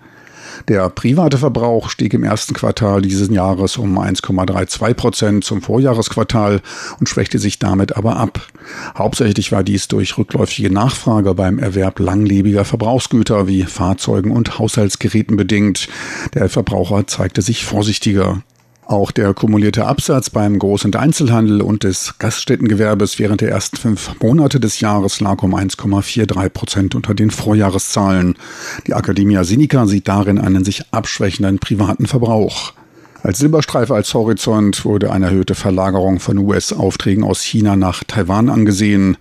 Der 0.68 0.90
private 0.90 1.38
Verbrauch 1.38 1.90
stieg 1.90 2.14
im 2.14 2.24
ersten 2.24 2.54
Quartal 2.54 3.02
dieses 3.02 3.30
Jahres 3.30 3.78
um 3.78 3.98
1,32 3.98 4.94
Prozent 4.94 5.44
zum 5.44 5.62
Vorjahresquartal 5.62 6.62
und 7.00 7.10
schwächte 7.10 7.40
sich 7.40 7.60
damit 7.60 7.98
aber 7.98 8.18
ab. 8.18 8.48
Hauptsächlich 8.98 9.52
war 9.52 9.64
dies 9.64 9.88
durch 9.88 10.18
rückläufige 10.18 10.72
Nachfrage 10.72 11.34
beim 11.34 11.60
Erwerb 11.60 12.00
langlebiger 12.00 12.66
Verbrauchsgüter 12.66 13.48
wie 13.48 13.64
Fahrzeugen 13.64 14.32
und 14.32 14.60
Haushaltsgeräten 14.60 15.38
bedingt. 15.38 15.88
Der 16.34 16.50
Verbraucher 16.50 17.08
zeigte 17.08 17.42
sich 17.42 17.66
vorsichtiger. 17.66 18.44
Auch 18.86 19.12
der 19.12 19.34
kumulierte 19.34 19.86
Absatz 19.86 20.30
beim 20.30 20.58
Groß- 20.58 20.86
und 20.86 20.96
Einzelhandel 20.98 21.62
und 21.62 21.84
des 21.84 22.16
Gaststättengewerbes 22.20 23.18
während 23.18 23.42
der 23.42 23.50
ersten 23.50 23.78
fünf 23.78 24.12
Monate 24.22 24.60
des 24.60 24.82
Jahres 24.82 25.22
lag 25.22 25.42
um 25.42 25.56
1,43 25.56 26.50
Prozent 26.50 26.96
unter 26.96 27.14
den 27.14 27.32
Vorjahreszahlen. 27.32 28.36
Die 28.86 28.92
Academia 28.92 29.46
Sinica 29.46 29.86
sieht 29.86 30.08
darin 30.08 30.38
einen 30.38 30.66
sich 30.66 30.84
abschwächenden 30.92 31.60
privaten 31.60 32.08
Verbrauch. 32.08 32.74
Als 33.24 33.38
Silberstreife 33.38 33.96
als 33.96 34.14
Horizont 34.14 34.84
wurde 34.84 35.10
eine 35.14 35.28
erhöhte 35.28 35.56
Verlagerung 35.56 36.20
von 36.20 36.38
US-Aufträgen 36.38 37.24
aus 37.24 37.42
China 37.42 37.78
nach 37.78 38.04
Taiwan 38.04 38.50
angesehen. 38.50 39.16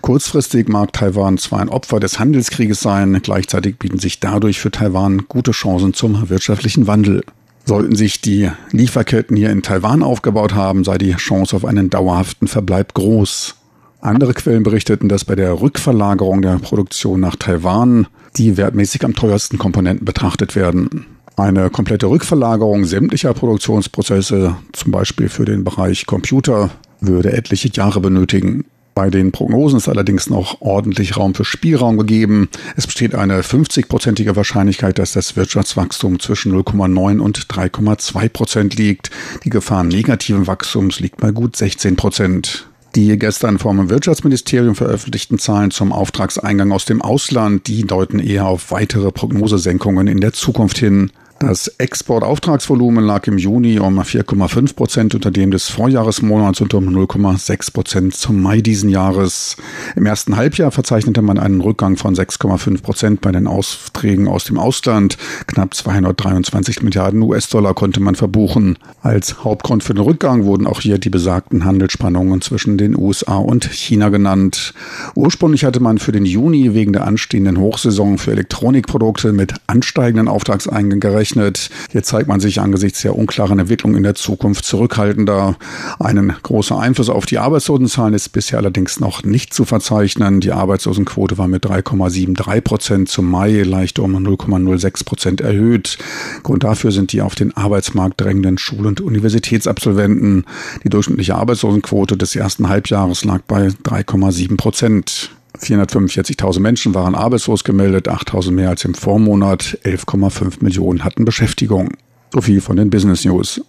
Kurzfristig 0.00 0.70
mag 0.70 0.94
Taiwan 0.94 1.36
zwar 1.36 1.60
ein 1.60 1.68
Opfer 1.68 2.00
des 2.00 2.18
Handelskrieges 2.18 2.80
sein, 2.80 3.20
gleichzeitig 3.22 3.78
bieten 3.78 3.98
sich 3.98 4.20
dadurch 4.20 4.58
für 4.58 4.70
Taiwan 4.70 5.26
gute 5.28 5.50
Chancen 5.50 5.92
zum 5.92 6.30
wirtschaftlichen 6.30 6.86
Wandel. 6.86 7.24
Sollten 7.64 7.94
sich 7.94 8.20
die 8.20 8.50
Lieferketten 8.70 9.36
hier 9.36 9.50
in 9.50 9.62
Taiwan 9.62 10.02
aufgebaut 10.02 10.54
haben, 10.54 10.84
sei 10.84 10.98
die 10.98 11.14
Chance 11.14 11.54
auf 11.54 11.64
einen 11.64 11.90
dauerhaften 11.90 12.48
Verbleib 12.48 12.94
groß. 12.94 13.56
Andere 14.00 14.34
Quellen 14.34 14.64
berichteten, 14.64 15.08
dass 15.08 15.24
bei 15.24 15.36
der 15.36 15.60
Rückverlagerung 15.60 16.42
der 16.42 16.58
Produktion 16.58 17.20
nach 17.20 17.36
Taiwan 17.36 18.08
die 18.36 18.56
wertmäßig 18.56 19.04
am 19.04 19.14
teuersten 19.14 19.58
Komponenten 19.58 20.04
betrachtet 20.04 20.56
werden. 20.56 21.06
Eine 21.36 21.70
komplette 21.70 22.06
Rückverlagerung 22.06 22.84
sämtlicher 22.84 23.32
Produktionsprozesse, 23.32 24.56
zum 24.72 24.90
Beispiel 24.90 25.28
für 25.28 25.44
den 25.44 25.64
Bereich 25.64 26.06
Computer, 26.06 26.70
würde 27.00 27.32
etliche 27.32 27.68
Jahre 27.72 28.00
benötigen. 28.00 28.64
Bei 28.94 29.08
den 29.08 29.32
Prognosen 29.32 29.78
ist 29.78 29.88
allerdings 29.88 30.28
noch 30.28 30.60
ordentlich 30.60 31.16
Raum 31.16 31.34
für 31.34 31.44
Spielraum 31.44 31.96
gegeben. 31.96 32.48
Es 32.76 32.86
besteht 32.86 33.14
eine 33.14 33.40
50-prozentige 33.40 34.36
Wahrscheinlichkeit, 34.36 34.98
dass 34.98 35.12
das 35.12 35.34
Wirtschaftswachstum 35.34 36.20
zwischen 36.20 36.52
0,9 36.52 37.18
und 37.18 37.46
3,2 37.46 38.28
Prozent 38.28 38.76
liegt. 38.76 39.10
Die 39.44 39.50
Gefahr 39.50 39.84
negativen 39.84 40.46
Wachstums 40.46 41.00
liegt 41.00 41.18
bei 41.18 41.30
gut 41.30 41.56
16 41.56 41.96
Prozent. 41.96 42.66
Die 42.94 43.18
gestern 43.18 43.58
vom 43.58 43.88
Wirtschaftsministerium 43.88 44.74
veröffentlichten 44.74 45.38
Zahlen 45.38 45.70
zum 45.70 45.92
Auftragseingang 45.92 46.72
aus 46.72 46.84
dem 46.84 47.00
Ausland, 47.00 47.66
die 47.66 47.84
deuten 47.86 48.18
eher 48.18 48.46
auf 48.46 48.70
weitere 48.70 49.10
Prognosesenkungen 49.10 50.06
in 50.08 50.20
der 50.20 50.34
Zukunft 50.34 50.76
hin. 50.76 51.10
Das 51.42 51.66
Exportauftragsvolumen 51.66 53.04
lag 53.04 53.26
im 53.26 53.36
Juni 53.36 53.80
um 53.80 53.98
4,5 53.98 54.76
Prozent 54.76 55.16
unter 55.16 55.32
dem 55.32 55.50
des 55.50 55.68
Vorjahresmonats 55.68 56.60
und 56.60 56.72
um 56.72 56.88
0,6 56.88 57.72
Prozent 57.72 58.14
zum 58.14 58.40
Mai 58.40 58.60
diesen 58.60 58.88
Jahres. 58.88 59.56
Im 59.96 60.06
ersten 60.06 60.36
Halbjahr 60.36 60.70
verzeichnete 60.70 61.20
man 61.20 61.40
einen 61.40 61.60
Rückgang 61.60 61.96
von 61.96 62.14
6,5 62.14 62.82
Prozent 62.82 63.20
bei 63.22 63.32
den 63.32 63.48
Aufträgen 63.48 64.28
aus 64.28 64.44
dem 64.44 64.56
Ausland. 64.56 65.18
Knapp 65.48 65.74
223 65.74 66.84
Milliarden 66.84 67.20
US-Dollar 67.22 67.74
konnte 67.74 67.98
man 67.98 68.14
verbuchen. 68.14 68.78
Als 69.02 69.42
Hauptgrund 69.42 69.82
für 69.82 69.94
den 69.94 70.04
Rückgang 70.04 70.44
wurden 70.44 70.68
auch 70.68 70.80
hier 70.80 70.98
die 70.98 71.10
besagten 71.10 71.64
Handelsspannungen 71.64 72.40
zwischen 72.40 72.78
den 72.78 72.96
USA 72.96 73.38
und 73.38 73.64
China 73.64 74.10
genannt. 74.10 74.74
Ursprünglich 75.16 75.64
hatte 75.64 75.80
man 75.80 75.98
für 75.98 76.12
den 76.12 76.24
Juni 76.24 76.72
wegen 76.72 76.92
der 76.92 77.04
anstehenden 77.04 77.58
Hochsaison 77.58 78.18
für 78.18 78.30
Elektronikprodukte 78.30 79.32
mit 79.32 79.54
ansteigenden 79.66 80.28
Auftragseingängen 80.28 81.00
gerechnet 81.00 81.31
verzeichnet. 81.32 81.70
Hier 81.90 82.02
zeigt 82.02 82.28
man 82.28 82.40
sich 82.40 82.60
angesichts 82.60 83.02
der 83.02 83.16
unklaren 83.16 83.58
Entwicklung 83.58 83.96
in 83.96 84.02
der 84.02 84.14
Zukunft 84.14 84.64
zurückhaltender. 84.64 85.56
Einen 85.98 86.34
großen 86.42 86.76
Einfluss 86.76 87.08
auf 87.08 87.26
die 87.26 87.38
Arbeitslosenzahlen 87.38 88.14
ist 88.14 88.30
bisher 88.30 88.58
allerdings 88.58 89.00
noch 89.00 89.24
nicht 89.24 89.54
zu 89.54 89.64
verzeichnen. 89.64 90.40
Die 90.40 90.52
Arbeitslosenquote 90.52 91.38
war 91.38 91.48
mit 91.48 91.64
3,73 91.66 92.60
Prozent 92.60 93.08
zum 93.08 93.30
Mai 93.30 93.62
leicht 93.62 93.98
um 93.98 94.14
0,06 94.16 95.04
Prozent 95.04 95.40
erhöht. 95.40 95.98
Grund 96.42 96.64
dafür 96.64 96.92
sind 96.92 97.12
die 97.12 97.22
auf 97.22 97.34
den 97.34 97.56
Arbeitsmarkt 97.56 98.20
drängenden 98.20 98.58
Schul- 98.58 98.86
und 98.86 99.00
Universitätsabsolventen. 99.00 100.44
Die 100.84 100.88
durchschnittliche 100.88 101.34
Arbeitslosenquote 101.34 102.16
des 102.16 102.36
ersten 102.36 102.68
Halbjahres 102.68 103.24
lag 103.24 103.40
bei 103.46 103.68
3,7 103.68 104.56
Prozent. 104.56 105.30
445.000 105.62 106.60
Menschen 106.60 106.94
waren 106.94 107.14
arbeitslos 107.14 107.64
gemeldet, 107.64 108.08
8.000 108.08 108.50
mehr 108.50 108.70
als 108.70 108.84
im 108.84 108.94
Vormonat, 108.94 109.78
11,5 109.84 110.62
Millionen 110.62 111.04
hatten 111.04 111.24
Beschäftigung. 111.24 111.90
So 112.32 112.40
viel 112.40 112.60
von 112.60 112.76
den 112.76 112.90
Business 112.90 113.24
News. 113.24 113.60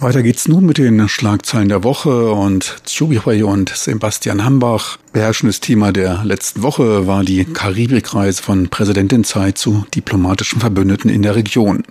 Weiter 0.00 0.22
geht's 0.22 0.48
nun 0.48 0.66
mit 0.66 0.78
den 0.78 1.08
Schlagzeilen 1.08 1.68
der 1.68 1.84
Woche 1.84 2.32
und 2.32 2.82
Chubihui 2.86 3.42
und 3.44 3.68
Sebastian 3.68 4.44
Hambach. 4.44 4.98
Beherrschendes 5.12 5.60
Thema 5.60 5.92
der 5.92 6.24
letzten 6.24 6.62
Woche 6.62 7.06
war 7.06 7.24
die 7.24 7.44
Karibikreise 7.44 8.42
von 8.42 8.68
Präsidentin 8.68 9.24
Tsai 9.24 9.52
zu 9.52 9.86
diplomatischen 9.94 10.60
Verbündeten 10.60 11.08
in 11.08 11.22
der 11.22 11.36
Region. 11.36 11.84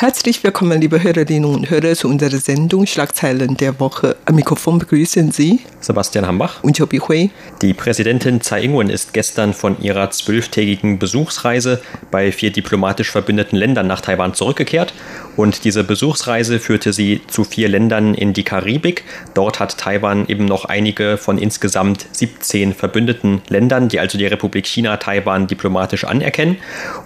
Herzlich 0.00 0.44
willkommen, 0.44 0.80
liebe 0.80 1.02
Hörerinnen 1.02 1.44
und 1.44 1.70
Hörer, 1.70 1.92
zu 1.96 2.06
unserer 2.06 2.38
Sendung 2.38 2.86
Schlagzeilen 2.86 3.56
der 3.56 3.80
Woche. 3.80 4.14
Am 4.26 4.36
Mikrofon 4.36 4.78
begrüßen 4.78 5.32
Sie 5.32 5.58
Sebastian 5.80 6.24
Hambach 6.24 6.62
und 6.62 6.78
Chobi 6.78 6.98
Hui. 7.00 7.30
Die 7.62 7.74
Präsidentin 7.74 8.40
Tsai 8.40 8.62
Ing-wen 8.62 8.90
ist 8.90 9.12
gestern 9.12 9.54
von 9.54 9.82
ihrer 9.82 10.12
zwölftägigen 10.12 11.00
Besuchsreise 11.00 11.82
bei 12.12 12.30
vier 12.30 12.52
diplomatisch 12.52 13.10
verbündeten 13.10 13.58
Ländern 13.58 13.88
nach 13.88 14.00
Taiwan 14.00 14.34
zurückgekehrt. 14.34 14.94
Und 15.36 15.64
diese 15.64 15.82
Besuchsreise 15.82 16.60
führte 16.60 16.92
sie 16.92 17.20
zu 17.26 17.42
vier 17.42 17.68
Ländern 17.68 18.14
in 18.14 18.32
die 18.32 18.44
Karibik. 18.44 19.02
Dort 19.34 19.58
hat 19.58 19.78
Taiwan 19.78 20.28
eben 20.28 20.44
noch 20.44 20.64
einige 20.64 21.16
von 21.16 21.38
insgesamt 21.38 22.06
17 22.12 22.72
verbündeten 22.72 23.42
Ländern, 23.48 23.88
die 23.88 23.98
also 23.98 24.16
die 24.16 24.26
Republik 24.26 24.66
China 24.66 24.96
Taiwan 24.96 25.48
diplomatisch 25.48 26.04
anerkennen. 26.04 26.56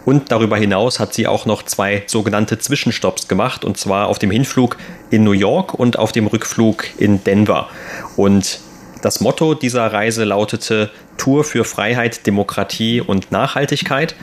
Und 0.05 0.31
darüber 0.31 0.59
hinaus 0.59 1.01
hat 1.01 1.15
sie 1.15 1.27
auch 1.27 1.47
noch 1.47 1.63
zwei 1.63 2.03
sogenannte 2.07 2.59
Zwischenstopps 2.83 3.29
gemacht, 3.29 3.65
und 3.65 3.77
zwar 3.77 4.09
auf 4.09 4.19
dem 4.19 4.31
Hinflug 4.31 4.77
in 5.11 5.23
New 5.23 5.33
York 5.33 5.75
und 5.75 5.99
auf 5.99 6.11
dem 6.11 6.27
Rückflug 6.27 6.85
in 6.99 7.23
Denver. 7.23 7.69
Und 8.17 8.59
das 9.03 9.21
Motto 9.21 9.55
dieser 9.55 9.93
Reise 9.93 10.25
lautete 10.25 10.91
Tour 11.17 11.45
für 11.45 11.65
Freiheit, 11.65 12.27
Demokratie 12.27 13.01
und 13.01 13.31
Nachhaltigkeit. 13.31 14.17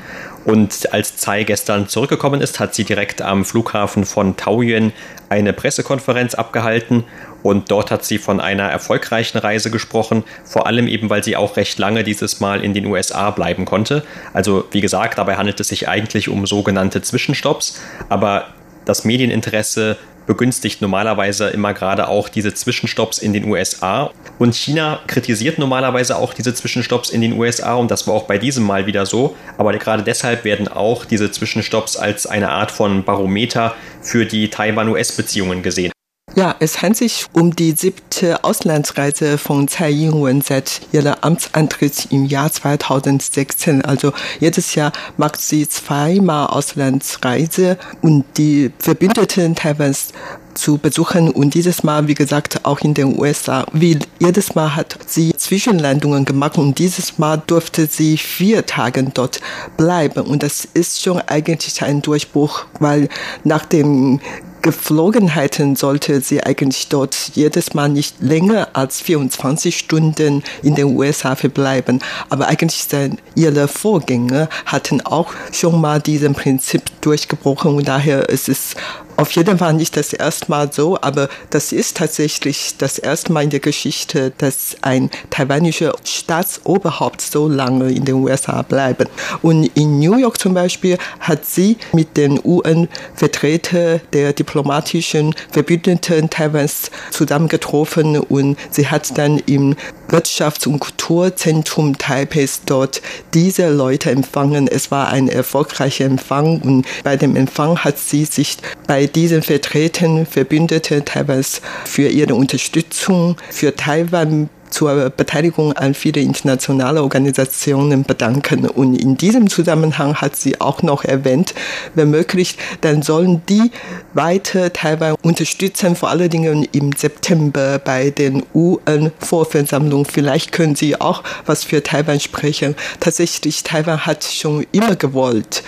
Und 0.45 0.93
als 0.93 1.17
Tsai 1.17 1.43
gestern 1.43 1.87
zurückgekommen 1.87 2.41
ist, 2.41 2.59
hat 2.59 2.75
sie 2.75 2.83
direkt 2.83 3.21
am 3.21 3.45
Flughafen 3.45 4.05
von 4.05 4.35
Taoyuan 4.35 4.91
eine 5.29 5.53
Pressekonferenz 5.53 6.33
abgehalten 6.33 7.05
und 7.43 7.71
dort 7.71 7.91
hat 7.91 8.05
sie 8.05 8.17
von 8.17 8.39
einer 8.39 8.63
erfolgreichen 8.63 9.37
Reise 9.37 9.71
gesprochen, 9.71 10.23
vor 10.43 10.67
allem 10.67 10.87
eben, 10.87 11.09
weil 11.09 11.23
sie 11.23 11.35
auch 11.35 11.57
recht 11.57 11.79
lange 11.79 12.03
dieses 12.03 12.39
Mal 12.39 12.63
in 12.63 12.73
den 12.73 12.85
USA 12.85 13.31
bleiben 13.31 13.65
konnte. 13.65 14.03
Also 14.33 14.65
wie 14.71 14.81
gesagt, 14.81 15.17
dabei 15.17 15.37
handelt 15.37 15.59
es 15.59 15.69
sich 15.69 15.87
eigentlich 15.87 16.29
um 16.29 16.45
sogenannte 16.45 17.01
Zwischenstopps, 17.01 17.79
aber 18.09 18.47
das 18.85 19.05
Medieninteresse 19.05 19.97
begünstigt 20.29 20.79
normalerweise 20.79 21.49
immer 21.49 21.73
gerade 21.73 22.07
auch 22.07 22.29
diese 22.29 22.53
Zwischenstopps 22.53 23.17
in 23.17 23.33
den 23.33 23.45
USA. 23.45 24.11
Und 24.37 24.53
China 24.53 24.99
kritisiert 25.07 25.57
normalerweise 25.57 26.17
auch 26.17 26.35
diese 26.35 26.53
Zwischenstopps 26.53 27.09
in 27.09 27.21
den 27.21 27.33
USA 27.33 27.73
und 27.73 27.89
das 27.89 28.05
war 28.05 28.13
auch 28.13 28.25
bei 28.25 28.37
diesem 28.37 28.63
Mal 28.63 28.85
wieder 28.85 29.07
so. 29.07 29.35
Aber 29.57 29.73
gerade 29.73 30.03
deshalb 30.03 30.43
werden 30.43 30.67
auch 30.67 31.05
diese 31.05 31.31
Zwischenstopps 31.31 31.97
als 31.97 32.27
eine 32.27 32.51
Art 32.51 32.69
von 32.69 33.03
Barometer 33.03 33.73
für 34.03 34.27
die 34.27 34.51
Taiwan-US-Beziehungen 34.51 35.63
gesehen. 35.63 35.91
Ja, 36.35 36.55
es 36.59 36.81
handelt 36.81 36.97
sich 36.97 37.25
um 37.33 37.55
die 37.55 37.71
siebte 37.71 38.43
Auslandsreise 38.43 39.37
von 39.37 39.67
Tsai 39.67 39.91
Ing-wen 39.91 40.41
seit 40.41 40.81
ihrem 40.91 41.15
Amtsantritt 41.21 42.07
im 42.11 42.25
Jahr 42.25 42.51
2016. 42.51 43.83
Also 43.83 44.13
jedes 44.39 44.75
Jahr 44.75 44.91
macht 45.17 45.41
sie 45.41 45.67
zweimal 45.67 46.47
Auslandsreise 46.47 47.77
und 48.01 48.25
die 48.37 48.71
Verbündeten 48.79 49.55
Taiwans 49.55 50.13
zu 50.53 50.77
besuchen 50.77 51.31
und 51.31 51.53
dieses 51.53 51.83
Mal, 51.83 52.07
wie 52.07 52.13
gesagt, 52.13 52.65
auch 52.65 52.79
in 52.81 52.93
den 52.93 53.17
USA. 53.17 53.65
Wie 53.73 53.97
jedes 54.19 54.55
Mal 54.55 54.75
hat 54.75 54.97
sie 55.07 55.33
Zwischenlandungen 55.35 56.25
gemacht 56.25 56.57
und 56.57 56.77
dieses 56.77 57.17
Mal 57.17 57.41
durfte 57.47 57.87
sie 57.87 58.17
vier 58.17 58.65
Tage 58.65 59.03
dort 59.03 59.39
bleiben 59.77 60.21
und 60.21 60.43
das 60.43 60.65
ist 60.73 61.01
schon 61.01 61.21
eigentlich 61.21 61.81
ein 61.81 62.01
Durchbruch, 62.01 62.65
weil 62.79 63.09
nach 63.43 63.65
dem 63.65 64.19
Geflogenheiten 64.61 65.75
sollte 65.75 66.21
sie 66.21 66.43
eigentlich 66.43 66.89
dort 66.89 67.15
jedes 67.33 67.73
Mal 67.73 67.89
nicht 67.89 68.15
länger 68.19 68.69
als 68.73 69.01
24 69.01 69.77
Stunden 69.77 70.43
in 70.61 70.75
den 70.75 70.97
USA 70.97 71.35
verbleiben. 71.35 71.99
Aber 72.29 72.47
eigentlich 72.47 72.87
ihre 73.35 73.67
Vorgänger 73.67 74.49
hatten 74.65 75.01
auch 75.01 75.33
schon 75.51 75.79
mal 75.79 76.01
diesen 76.01 76.33
Prinzip 76.33 76.81
durchgebrochen 77.01 77.75
und 77.75 77.87
daher 77.87 78.29
ist 78.29 78.49
es 78.49 78.75
auf 79.19 79.31
jeden 79.33 79.57
Fall 79.57 79.73
nicht 79.73 79.97
das 79.97 80.13
erste 80.13 80.49
Mal 80.49 80.71
so, 80.71 80.97
aber 81.01 81.27
das 81.49 81.73
ist 81.73 81.97
tatsächlich 81.97 82.75
das 82.77 82.97
erste 82.97 83.33
Mal 83.33 83.43
in 83.43 83.49
der 83.49 83.59
Geschichte, 83.59 84.31
dass 84.37 84.77
ein 84.81 85.09
taiwanischer 85.29 85.93
Staatsoberhaupt 86.05 87.21
so 87.21 87.49
lange 87.49 87.91
in 87.91 88.05
den 88.05 88.15
USA 88.15 88.61
bleibt. 88.61 89.09
Und 89.41 89.65
in 89.75 89.99
New 89.99 90.15
York 90.15 90.39
zum 90.39 90.53
Beispiel 90.53 90.97
hat 91.19 91.45
sie 91.45 91.77
mit 91.91 92.15
den 92.15 92.39
UN-Vertretern 92.43 93.99
der 94.13 94.31
diplomatischen 94.31 95.35
Verbündeten 95.51 96.29
Taiwans 96.29 96.89
zusammengetroffen 97.11 98.17
und 98.19 98.57
sie 98.71 98.87
hat 98.87 99.17
dann 99.17 99.39
im 99.39 99.75
Wirtschafts- 100.09 100.67
und 100.67 100.79
Kulturzentrum 100.79 101.97
Taipeis 101.97 102.61
dort 102.65 103.01
diese 103.33 103.69
Leute 103.69 104.11
empfangen. 104.11 104.67
Es 104.67 104.91
war 104.91 105.09
ein 105.09 105.29
erfolgreicher 105.29 106.05
Empfang 106.05 106.61
und 106.61 106.85
bei 107.03 107.17
dem 107.17 107.35
Empfang 107.35 107.77
hat 107.79 107.97
sie 107.97 108.25
sich 108.25 108.57
bei 108.87 109.05
diesen 109.05 109.41
Vertretern 109.41 110.25
Verbündete 110.25 111.03
Taiwans 111.05 111.61
für 111.85 112.07
ihre 112.07 112.35
Unterstützung 112.35 113.37
für 113.49 113.75
Taiwan 113.75 114.49
zur 114.69 115.09
Beteiligung 115.09 115.73
an 115.73 115.93
viele 115.93 116.21
internationale 116.21 117.01
Organisationen 117.01 118.03
bedanken. 118.03 118.67
Und 118.67 118.95
in 118.95 119.17
diesem 119.17 119.49
Zusammenhang 119.49 120.15
hat 120.15 120.35
sie 120.35 120.61
auch 120.61 120.81
noch 120.83 121.03
erwähnt, 121.03 121.53
wenn 121.95 122.09
möglich, 122.09 122.57
dann 122.81 123.01
sollen 123.01 123.41
die 123.49 123.71
weiter 124.13 124.71
Taiwan 124.73 125.15
unterstützen, 125.21 125.95
vor 125.95 126.09
allen 126.09 126.29
Dingen 126.29 126.67
im 126.71 126.91
September 126.93 127.79
bei 127.79 128.09
den 128.09 128.43
UN-Vorversammlungen. 128.53 130.05
Vielleicht 130.05 130.51
können 130.51 130.75
sie 130.75 130.99
auch 130.99 131.23
was 131.45 131.63
für 131.63 131.83
Taiwan 131.83 132.19
sprechen. 132.19 132.75
Tatsächlich, 132.99 133.63
Taiwan 133.63 134.05
hat 134.05 134.23
schon 134.23 134.65
immer 134.71 134.95
gewollt, 134.95 135.63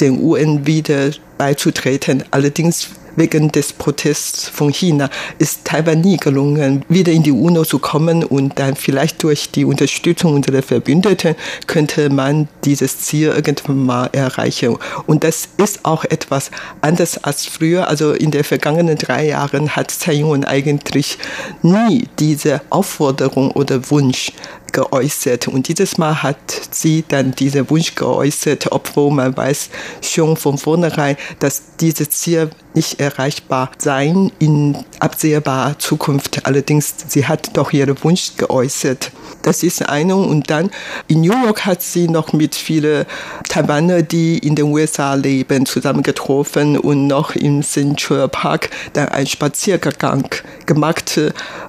den 0.00 0.22
UN 0.22 0.66
wieder 0.66 1.10
beizutreten. 1.38 2.24
Allerdings 2.30 2.90
wegen 3.16 3.52
des 3.52 3.72
Protests 3.72 4.48
von 4.48 4.72
China 4.72 5.10
ist 5.38 5.64
Taiwan 5.64 6.00
nie 6.00 6.16
gelungen, 6.16 6.84
wieder 6.88 7.12
in 7.12 7.22
die 7.22 7.32
UNO 7.32 7.64
zu 7.64 7.78
kommen 7.78 8.24
und 8.24 8.58
dann 8.58 8.76
vielleicht 8.76 9.22
durch 9.22 9.50
die 9.50 9.64
Unterstützung 9.64 10.34
unserer 10.34 10.62
Verbündeten 10.62 11.34
könnte 11.66 12.10
man 12.10 12.48
dieses 12.64 13.00
Ziel 13.00 13.28
irgendwann 13.28 13.84
mal 13.84 14.10
erreichen. 14.12 14.76
Und 15.06 15.24
das 15.24 15.48
ist 15.56 15.84
auch 15.84 16.04
etwas 16.04 16.50
anders 16.80 17.22
als 17.24 17.46
früher. 17.46 17.88
Also 17.88 18.12
in 18.12 18.30
den 18.30 18.44
vergangenen 18.44 18.96
drei 18.96 19.26
Jahren 19.26 19.76
hat 19.76 19.90
Tsai 19.90 20.14
Ing-wen 20.14 20.44
eigentlich 20.44 21.18
nie 21.62 22.08
diese 22.18 22.60
Aufforderung 22.70 23.50
oder 23.52 23.90
Wunsch 23.90 24.32
geäußert. 24.72 25.48
Und 25.48 25.68
dieses 25.68 25.98
Mal 25.98 26.22
hat 26.22 26.38
sie 26.70 27.04
dann 27.06 27.32
diesen 27.32 27.68
Wunsch 27.70 27.94
geäußert, 27.94 28.72
obwohl 28.72 29.12
man 29.12 29.36
weiß 29.36 29.70
schon 30.00 30.36
von 30.36 30.58
vornherein, 30.58 31.16
dass 31.38 31.76
dieses 31.80 32.10
Ziel 32.10 32.50
nicht 32.74 33.00
erreichbar 33.00 33.70
sein 33.78 34.32
in 34.38 34.76
absehbarer 34.98 35.78
Zukunft. 35.78 36.46
Allerdings, 36.46 36.94
sie 37.08 37.26
hat 37.26 37.56
doch 37.56 37.72
ihren 37.72 38.02
Wunsch 38.02 38.32
geäußert. 38.36 39.12
Das 39.42 39.62
ist 39.62 39.88
eine. 39.88 40.16
Und 40.16 40.50
dann 40.50 40.70
in 41.08 41.22
New 41.22 41.32
York 41.44 41.64
hat 41.64 41.82
sie 41.82 42.08
noch 42.08 42.32
mit 42.32 42.54
vielen 42.54 43.06
Taiwaner, 43.48 44.02
die 44.02 44.38
in 44.38 44.54
den 44.54 44.66
USA 44.66 45.14
leben, 45.14 45.66
zusammengetroffen 45.66 46.78
und 46.78 47.06
noch 47.06 47.34
im 47.34 47.62
Central 47.62 48.28
Park 48.28 48.70
dann 48.92 49.08
einen 49.08 49.26
Spaziergang 49.26 50.28
gemacht, 50.66 51.20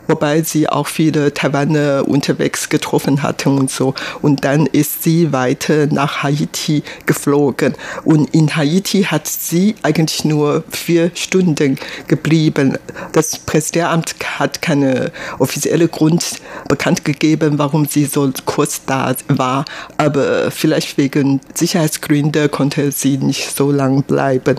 wobei 0.08 0.42
sie 0.42 0.70
auch 0.70 0.88
viele 0.88 1.34
Taiwaner 1.34 2.08
unterwegs 2.08 2.70
getroffen 2.70 3.24
hatten 3.24 3.58
und 3.58 3.72
so. 3.72 3.94
Und 4.22 4.44
dann 4.46 4.66
ist 4.66 5.04
sie 5.04 5.32
weiter 5.32 5.88
nach 5.88 6.24
Haiti 6.24 6.84
geflogen. 7.06 7.76
Und 8.04 8.34
in 8.34 8.56
Haiti 8.56 9.04
hat 9.04 9.28
sie 9.28 9.76
eigentlich 9.84 10.26
nur 10.26 10.64
vier 10.70 11.12
Stunden 11.16 11.78
geblieben. 12.08 12.78
Das 13.14 13.38
Präsidialamt 13.40 14.16
hat 14.38 14.62
keine 14.62 15.12
offizielle 15.40 15.88
Grund 15.88 16.42
bekannt 16.68 17.06
gegeben, 17.06 17.53
warum 17.58 17.86
sie 17.86 18.06
so 18.06 18.32
kurz 18.46 18.86
da 18.86 19.16
war. 19.28 19.66
Aber 19.98 20.52
vielleicht 20.52 20.98
wegen 20.98 21.42
Sicherheitsgründe 21.54 22.50
konnte 22.50 22.92
sie 22.92 23.18
nicht 23.18 23.56
so 23.56 23.72
lang 23.72 24.04
bleiben. 24.04 24.58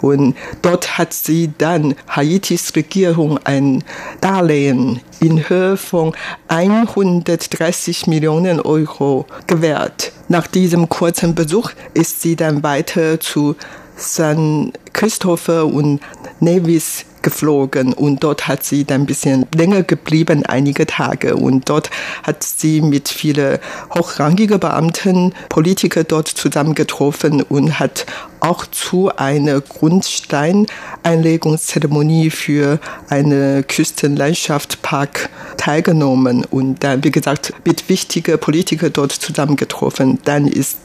Und 0.00 0.36
dort 0.62 0.98
hat 0.98 1.12
sie 1.12 1.50
dann 1.58 1.94
Haitis 2.08 2.74
Regierung 2.74 3.38
ein 3.44 3.84
Darlehen 4.20 5.00
in 5.20 5.48
Höhe 5.48 5.76
von 5.76 6.12
130 6.48 8.06
Millionen 8.06 8.60
Euro 8.60 9.26
gewährt. 9.46 10.12
Nach 10.28 10.46
diesem 10.46 10.88
kurzen 10.88 11.34
Besuch 11.34 11.70
ist 11.94 12.20
sie 12.20 12.36
dann 12.36 12.62
weiter 12.62 13.20
zu 13.20 13.56
San 13.96 14.72
Christopher 14.92 15.66
und 15.66 16.00
Nevis 16.40 17.04
geflogen 17.26 17.92
und 17.92 18.22
dort 18.22 18.46
hat 18.46 18.62
sie 18.62 18.84
dann 18.84 19.00
ein 19.00 19.06
bisschen 19.06 19.46
länger 19.52 19.82
geblieben, 19.82 20.46
einige 20.46 20.86
Tage. 20.86 21.34
Und 21.34 21.68
dort 21.68 21.90
hat 22.22 22.44
sie 22.44 22.80
mit 22.80 23.08
vielen 23.08 23.58
hochrangigen 23.92 24.60
Beamten, 24.60 25.34
Politiker 25.48 26.04
dort 26.04 26.28
zusammengetroffen 26.28 27.42
und 27.42 27.80
hat 27.80 28.06
auch 28.38 28.64
zu 28.66 29.10
einer 29.16 29.60
Grundsteineinlegungszeremonie 29.60 32.30
für 32.30 32.78
eine 33.08 33.64
Küstenlandschaftspark 33.64 35.28
teilgenommen 35.56 36.44
und 36.44 36.84
dann, 36.84 37.02
wie 37.02 37.10
gesagt, 37.10 37.54
mit 37.64 37.88
wichtigen 37.88 38.38
Politikern 38.38 38.92
dort 38.92 39.10
zusammengetroffen. 39.10 40.20
Dann 40.24 40.46
ist 40.46 40.78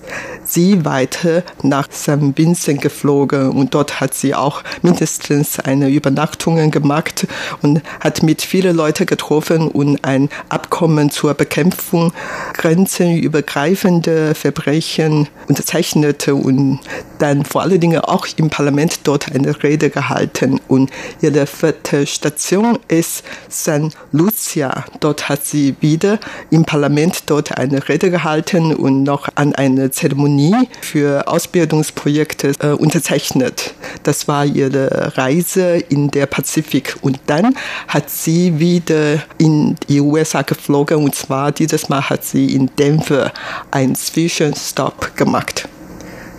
sie 0.43 0.86
weiter 0.86 1.43
nach 1.62 1.88
St. 1.91 2.36
Vincent 2.36 2.82
geflogen 2.82 3.01
und 3.04 3.74
dort 3.74 4.00
hat 4.00 4.14
sie 4.14 4.36
auch 4.36 4.64
mindestens 4.82 5.60
eine 5.60 5.90
Übernachtung 5.90 6.72
gemacht 6.72 7.28
und 7.62 7.82
hat 8.00 8.24
mit 8.24 8.42
vielen 8.42 8.76
Leuten 8.76 9.06
getroffen 9.06 9.68
und 9.68 10.04
ein 10.04 10.30
Abkommen 10.50 11.10
zur 11.10 11.34
Bekämpfung 11.34 12.14
grenzenübergreifender 12.54 14.36
Verbrechen 14.36 15.28
unterzeichnete 15.48 16.36
und 16.36 16.80
dann 17.22 17.46
vor 17.46 17.62
allen 17.62 17.80
Dingen 17.80 18.02
auch 18.02 18.28
im 18.38 18.50
Parlament 18.50 19.02
dort 19.04 19.32
eine 19.32 19.62
Rede 19.62 19.90
gehalten. 19.90 20.60
Und 20.68 20.90
ihre 21.22 21.46
vierte 21.46 22.08
Station 22.08 22.80
ist 22.88 23.24
San 23.48 23.92
Lucia. 24.12 24.86
Dort 25.00 25.30
hat 25.30 25.46
sie 25.46 25.76
wieder 25.82 26.20
im 26.50 26.66
Parlament 26.66 27.24
dort 27.28 27.58
eine 27.58 27.88
Rede 27.88 28.10
gehalten 28.10 28.74
und 28.74 29.04
noch 29.04 29.30
an 29.36 29.54
einer 29.54 29.92
Zeremonie 29.92 30.68
für 30.82 31.28
Ausbildungsprojekte 31.28 32.54
äh, 32.60 32.68
unterzeichnet. 32.70 33.74
Das 34.04 34.28
war 34.28 34.46
ihre 34.46 35.16
Reise 35.18 35.78
in 35.90 36.10
der 36.10 36.26
Pazifik. 36.26 36.98
Und 37.02 37.20
dann 37.28 37.56
hat 37.88 38.10
sie 38.10 38.60
wieder 38.60 39.22
in 39.38 39.76
die 39.88 40.02
USA 40.02 40.42
geflogen 40.42 40.98
und 40.98 41.14
zwar 41.14 41.52
dieses 41.52 41.90
Mal 41.90 42.10
hat 42.10 42.24
sie 42.24 42.56
in 42.56 42.70
Denver 42.78 43.32
einen 43.70 43.96
Zwischenstopp 43.96 45.16
gemacht. 45.16 45.68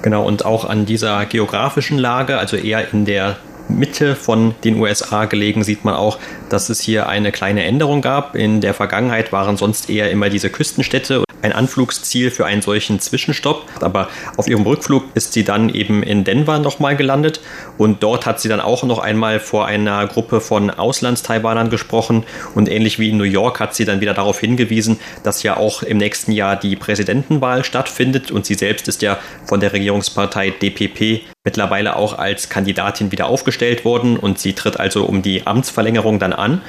Genau, 0.02 0.24
und 0.24 0.44
auch 0.44 0.64
an 0.64 0.84
dieser 0.84 1.24
geografischen 1.26 1.96
Lage, 1.98 2.38
also 2.38 2.56
eher 2.56 2.92
in 2.92 3.04
der 3.04 3.36
Mitte 3.68 4.16
von 4.16 4.54
den 4.64 4.78
USA 4.80 5.24
gelegen, 5.26 5.62
sieht 5.62 5.84
man 5.84 5.94
auch, 5.94 6.18
dass 6.48 6.68
es 6.68 6.80
hier 6.80 7.08
eine 7.08 7.32
kleine 7.32 7.64
Änderung 7.64 8.02
gab. 8.02 8.34
In 8.34 8.60
der 8.60 8.74
Vergangenheit 8.74 9.32
waren 9.32 9.56
sonst 9.56 9.88
eher 9.88 10.10
immer 10.10 10.28
diese 10.28 10.50
Küstenstädte 10.50 11.22
ein 11.42 11.52
Anflugsziel 11.52 12.30
für 12.30 12.46
einen 12.46 12.62
solchen 12.62 13.00
Zwischenstopp. 13.00 13.66
Aber 13.80 14.08
auf 14.36 14.48
ihrem 14.48 14.62
Rückflug 14.62 15.04
ist 15.14 15.32
sie 15.32 15.44
dann 15.44 15.68
eben 15.68 16.02
in 16.02 16.24
Denver 16.24 16.58
nochmal 16.58 16.96
gelandet. 16.96 17.40
Und 17.78 18.02
dort 18.02 18.26
hat 18.26 18.40
sie 18.40 18.48
dann 18.48 18.60
auch 18.60 18.82
noch 18.84 18.98
einmal 18.98 19.40
vor 19.40 19.66
einer 19.66 20.06
Gruppe 20.06 20.40
von 20.40 20.70
Auslandstaiwanern 20.70 21.70
gesprochen. 21.70 22.24
Und 22.54 22.68
ähnlich 22.68 22.98
wie 22.98 23.10
in 23.10 23.16
New 23.16 23.24
York 23.24 23.60
hat 23.60 23.74
sie 23.74 23.84
dann 23.84 24.00
wieder 24.00 24.14
darauf 24.14 24.40
hingewiesen, 24.40 24.98
dass 25.22 25.42
ja 25.42 25.56
auch 25.56 25.82
im 25.82 25.98
nächsten 25.98 26.32
Jahr 26.32 26.56
die 26.56 26.76
Präsidentenwahl 26.76 27.64
stattfindet. 27.64 28.30
Und 28.30 28.46
sie 28.46 28.54
selbst 28.54 28.88
ist 28.88 29.02
ja 29.02 29.18
von 29.44 29.60
der 29.60 29.72
Regierungspartei 29.72 30.50
DPP 30.50 31.22
mittlerweile 31.44 31.96
auch 31.96 32.18
als 32.18 32.50
Kandidatin 32.50 33.10
wieder 33.10 33.26
aufgestellt 33.26 33.84
worden 33.84 34.16
und 34.16 34.38
sie 34.38 34.52
tritt 34.52 34.78
also 34.78 35.04
um 35.04 35.22
die 35.22 35.44
Amtsverlängerung 35.44 36.20
dann 36.20 36.32
an. 36.32 36.60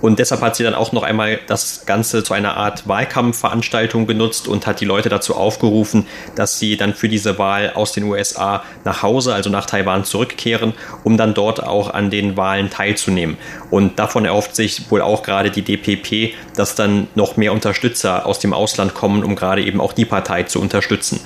Und 0.00 0.18
deshalb 0.18 0.40
hat 0.40 0.56
sie 0.56 0.64
dann 0.64 0.74
auch 0.74 0.92
noch 0.92 1.02
einmal 1.02 1.38
das 1.48 1.84
Ganze 1.84 2.24
zu 2.24 2.32
einer 2.32 2.56
Art 2.56 2.88
Wahlkampfveranstaltung 2.88 4.06
genutzt 4.06 4.48
und 4.48 4.66
hat 4.66 4.80
die 4.80 4.86
Leute 4.86 5.10
dazu 5.10 5.36
aufgerufen, 5.36 6.06
dass 6.34 6.58
sie 6.58 6.78
dann 6.78 6.94
für 6.94 7.10
diese 7.10 7.38
Wahl 7.38 7.72
aus 7.74 7.92
den 7.92 8.04
USA 8.04 8.64
nach 8.84 9.02
Hause, 9.02 9.34
also 9.34 9.50
nach 9.50 9.66
Taiwan 9.66 10.04
zurückkehren, 10.04 10.72
um 11.04 11.18
dann 11.18 11.34
dort 11.34 11.62
auch 11.62 11.92
an 11.92 12.08
den 12.08 12.34
Wahlen 12.38 12.70
teilzunehmen. 12.70 13.36
Und 13.70 13.98
davon 13.98 14.24
erhofft 14.24 14.56
sich 14.56 14.90
wohl 14.90 15.02
auch 15.02 15.22
gerade 15.22 15.50
die 15.50 15.62
DPP, 15.62 16.34
dass 16.56 16.74
dann 16.74 17.06
noch 17.14 17.36
mehr 17.36 17.52
Unterstützer 17.52 18.24
aus 18.24 18.38
dem 18.38 18.54
Ausland 18.54 18.94
kommen, 18.94 19.24
um 19.24 19.36
gerade 19.36 19.62
eben 19.62 19.78
auch 19.78 19.92
die 19.92 20.06
Partei 20.06 20.44
zu 20.44 20.58
unterstützen. 20.58 21.20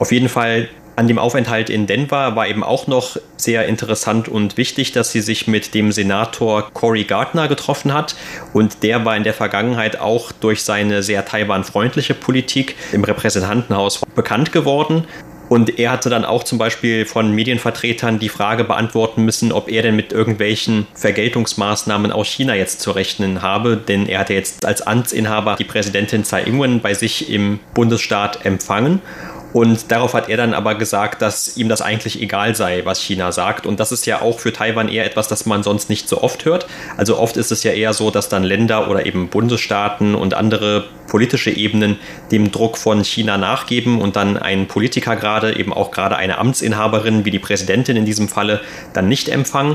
Auf 0.00 0.10
jeden 0.10 0.28
Fall 0.28 0.68
an 0.98 1.06
dem 1.06 1.20
Aufenthalt 1.20 1.70
in 1.70 1.86
Denver 1.86 2.34
war 2.34 2.48
eben 2.48 2.64
auch 2.64 2.88
noch 2.88 3.18
sehr 3.36 3.66
interessant 3.66 4.26
und 4.26 4.56
wichtig, 4.56 4.90
dass 4.90 5.12
sie 5.12 5.20
sich 5.20 5.46
mit 5.46 5.72
dem 5.72 5.92
Senator 5.92 6.72
Cory 6.72 7.04
Gardner 7.04 7.46
getroffen 7.46 7.94
hat. 7.94 8.16
Und 8.52 8.82
der 8.82 9.04
war 9.04 9.16
in 9.16 9.22
der 9.22 9.32
Vergangenheit 9.32 10.00
auch 10.00 10.32
durch 10.32 10.64
seine 10.64 11.04
sehr 11.04 11.24
Taiwan-freundliche 11.24 12.14
Politik 12.14 12.74
im 12.90 13.04
Repräsentantenhaus 13.04 14.00
bekannt 14.16 14.50
geworden. 14.50 15.04
Und 15.48 15.78
er 15.78 15.92
hatte 15.92 16.10
dann 16.10 16.24
auch 16.24 16.42
zum 16.42 16.58
Beispiel 16.58 17.06
von 17.06 17.32
Medienvertretern 17.32 18.18
die 18.18 18.28
Frage 18.28 18.64
beantworten 18.64 19.24
müssen, 19.24 19.52
ob 19.52 19.70
er 19.70 19.82
denn 19.82 19.94
mit 19.94 20.12
irgendwelchen 20.12 20.88
Vergeltungsmaßnahmen 20.94 22.10
aus 22.10 22.26
China 22.26 22.56
jetzt 22.56 22.80
zu 22.80 22.90
rechnen 22.90 23.40
habe. 23.40 23.76
Denn 23.76 24.08
er 24.08 24.18
hatte 24.18 24.34
jetzt 24.34 24.66
als 24.66 24.82
Amtsinhaber 24.82 25.54
die 25.56 25.64
Präsidentin 25.64 26.24
Tsai 26.24 26.42
Ing-wen 26.42 26.80
bei 26.80 26.92
sich 26.94 27.30
im 27.30 27.60
Bundesstaat 27.72 28.44
empfangen. 28.44 29.00
Und 29.58 29.90
darauf 29.90 30.14
hat 30.14 30.28
er 30.28 30.36
dann 30.36 30.54
aber 30.54 30.76
gesagt, 30.76 31.20
dass 31.20 31.56
ihm 31.56 31.68
das 31.68 31.82
eigentlich 31.82 32.22
egal 32.22 32.54
sei, 32.54 32.82
was 32.84 33.00
China 33.00 33.32
sagt. 33.32 33.66
Und 33.66 33.80
das 33.80 33.90
ist 33.90 34.06
ja 34.06 34.22
auch 34.22 34.38
für 34.38 34.52
Taiwan 34.52 34.86
eher 34.86 35.04
etwas, 35.04 35.26
das 35.26 35.46
man 35.46 35.64
sonst 35.64 35.90
nicht 35.90 36.08
so 36.08 36.22
oft 36.22 36.44
hört. 36.44 36.68
Also 36.96 37.18
oft 37.18 37.36
ist 37.36 37.50
es 37.50 37.64
ja 37.64 37.72
eher 37.72 37.92
so, 37.92 38.12
dass 38.12 38.28
dann 38.28 38.44
Länder 38.44 38.88
oder 38.88 39.04
eben 39.04 39.26
Bundesstaaten 39.30 40.14
und 40.14 40.34
andere 40.34 40.84
politische 41.08 41.50
Ebenen 41.50 41.98
dem 42.30 42.52
Druck 42.52 42.78
von 42.78 43.02
China 43.02 43.36
nachgeben 43.36 44.00
und 44.00 44.14
dann 44.14 44.36
ein 44.36 44.68
Politiker 44.68 45.16
gerade, 45.16 45.56
eben 45.58 45.72
auch 45.72 45.90
gerade 45.90 46.14
eine 46.14 46.38
Amtsinhaberin 46.38 47.24
wie 47.24 47.32
die 47.32 47.40
Präsidentin 47.40 47.96
in 47.96 48.04
diesem 48.04 48.28
Falle, 48.28 48.60
dann 48.92 49.08
nicht 49.08 49.28
empfangen. 49.28 49.74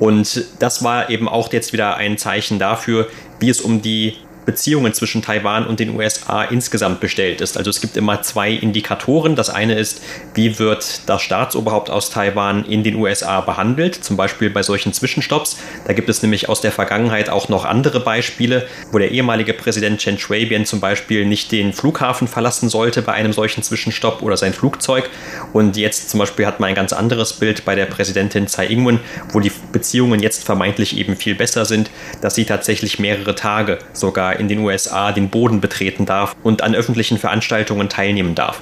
Und 0.00 0.44
das 0.58 0.82
war 0.82 1.08
eben 1.08 1.28
auch 1.28 1.52
jetzt 1.52 1.72
wieder 1.72 1.96
ein 1.96 2.18
Zeichen 2.18 2.58
dafür, 2.58 3.06
wie 3.38 3.50
es 3.50 3.60
um 3.60 3.80
die 3.80 4.16
Beziehungen 4.44 4.94
zwischen 4.94 5.22
Taiwan 5.22 5.66
und 5.66 5.80
den 5.80 5.96
USA 5.96 6.44
insgesamt 6.44 7.00
bestellt 7.00 7.40
ist. 7.40 7.56
Also 7.56 7.70
es 7.70 7.80
gibt 7.80 7.96
immer 7.96 8.22
zwei 8.22 8.50
Indikatoren. 8.50 9.36
Das 9.36 9.50
eine 9.50 9.78
ist, 9.78 10.02
wie 10.34 10.58
wird 10.58 11.08
das 11.08 11.22
Staatsoberhaupt 11.22 11.90
aus 11.90 12.10
Taiwan 12.10 12.64
in 12.64 12.82
den 12.82 12.96
USA 12.96 13.40
behandelt, 13.40 13.94
zum 13.94 14.16
Beispiel 14.16 14.50
bei 14.50 14.62
solchen 14.62 14.92
Zwischenstopps. 14.92 15.58
Da 15.86 15.92
gibt 15.92 16.08
es 16.08 16.22
nämlich 16.22 16.48
aus 16.48 16.60
der 16.60 16.72
Vergangenheit 16.72 17.28
auch 17.30 17.48
noch 17.48 17.64
andere 17.64 18.00
Beispiele, 18.00 18.66
wo 18.92 18.98
der 18.98 19.10
ehemalige 19.10 19.54
Präsident 19.54 20.00
Chen 20.00 20.18
Shui-bian 20.18 20.64
zum 20.66 20.80
Beispiel 20.80 21.26
nicht 21.26 21.52
den 21.52 21.72
Flughafen 21.72 22.28
verlassen 22.28 22.68
sollte 22.68 23.02
bei 23.02 23.12
einem 23.12 23.32
solchen 23.32 23.62
Zwischenstopp 23.62 24.22
oder 24.22 24.36
sein 24.36 24.52
Flugzeug. 24.52 25.08
Und 25.52 25.76
jetzt 25.76 26.10
zum 26.10 26.20
Beispiel 26.20 26.46
hat 26.46 26.60
man 26.60 26.70
ein 26.70 26.74
ganz 26.74 26.92
anderes 26.92 27.34
Bild 27.34 27.64
bei 27.64 27.74
der 27.74 27.86
Präsidentin 27.86 28.46
Tsai 28.46 28.66
Ing-wen, 28.66 29.00
wo 29.32 29.40
die 29.40 29.52
Beziehungen 29.72 30.20
jetzt 30.20 30.44
vermeintlich 30.44 30.96
eben 30.96 31.16
viel 31.16 31.34
besser 31.34 31.64
sind, 31.64 31.90
dass 32.20 32.34
sie 32.34 32.44
tatsächlich 32.44 32.98
mehrere 32.98 33.34
Tage 33.34 33.78
sogar 33.92 34.29
in 34.32 34.48
den 34.48 34.60
USA 34.60 35.12
den 35.12 35.28
Boden 35.28 35.60
betreten 35.60 36.06
darf 36.06 36.36
und 36.42 36.62
an 36.62 36.74
öffentlichen 36.74 37.18
Veranstaltungen 37.18 37.88
teilnehmen 37.88 38.34
darf. 38.34 38.60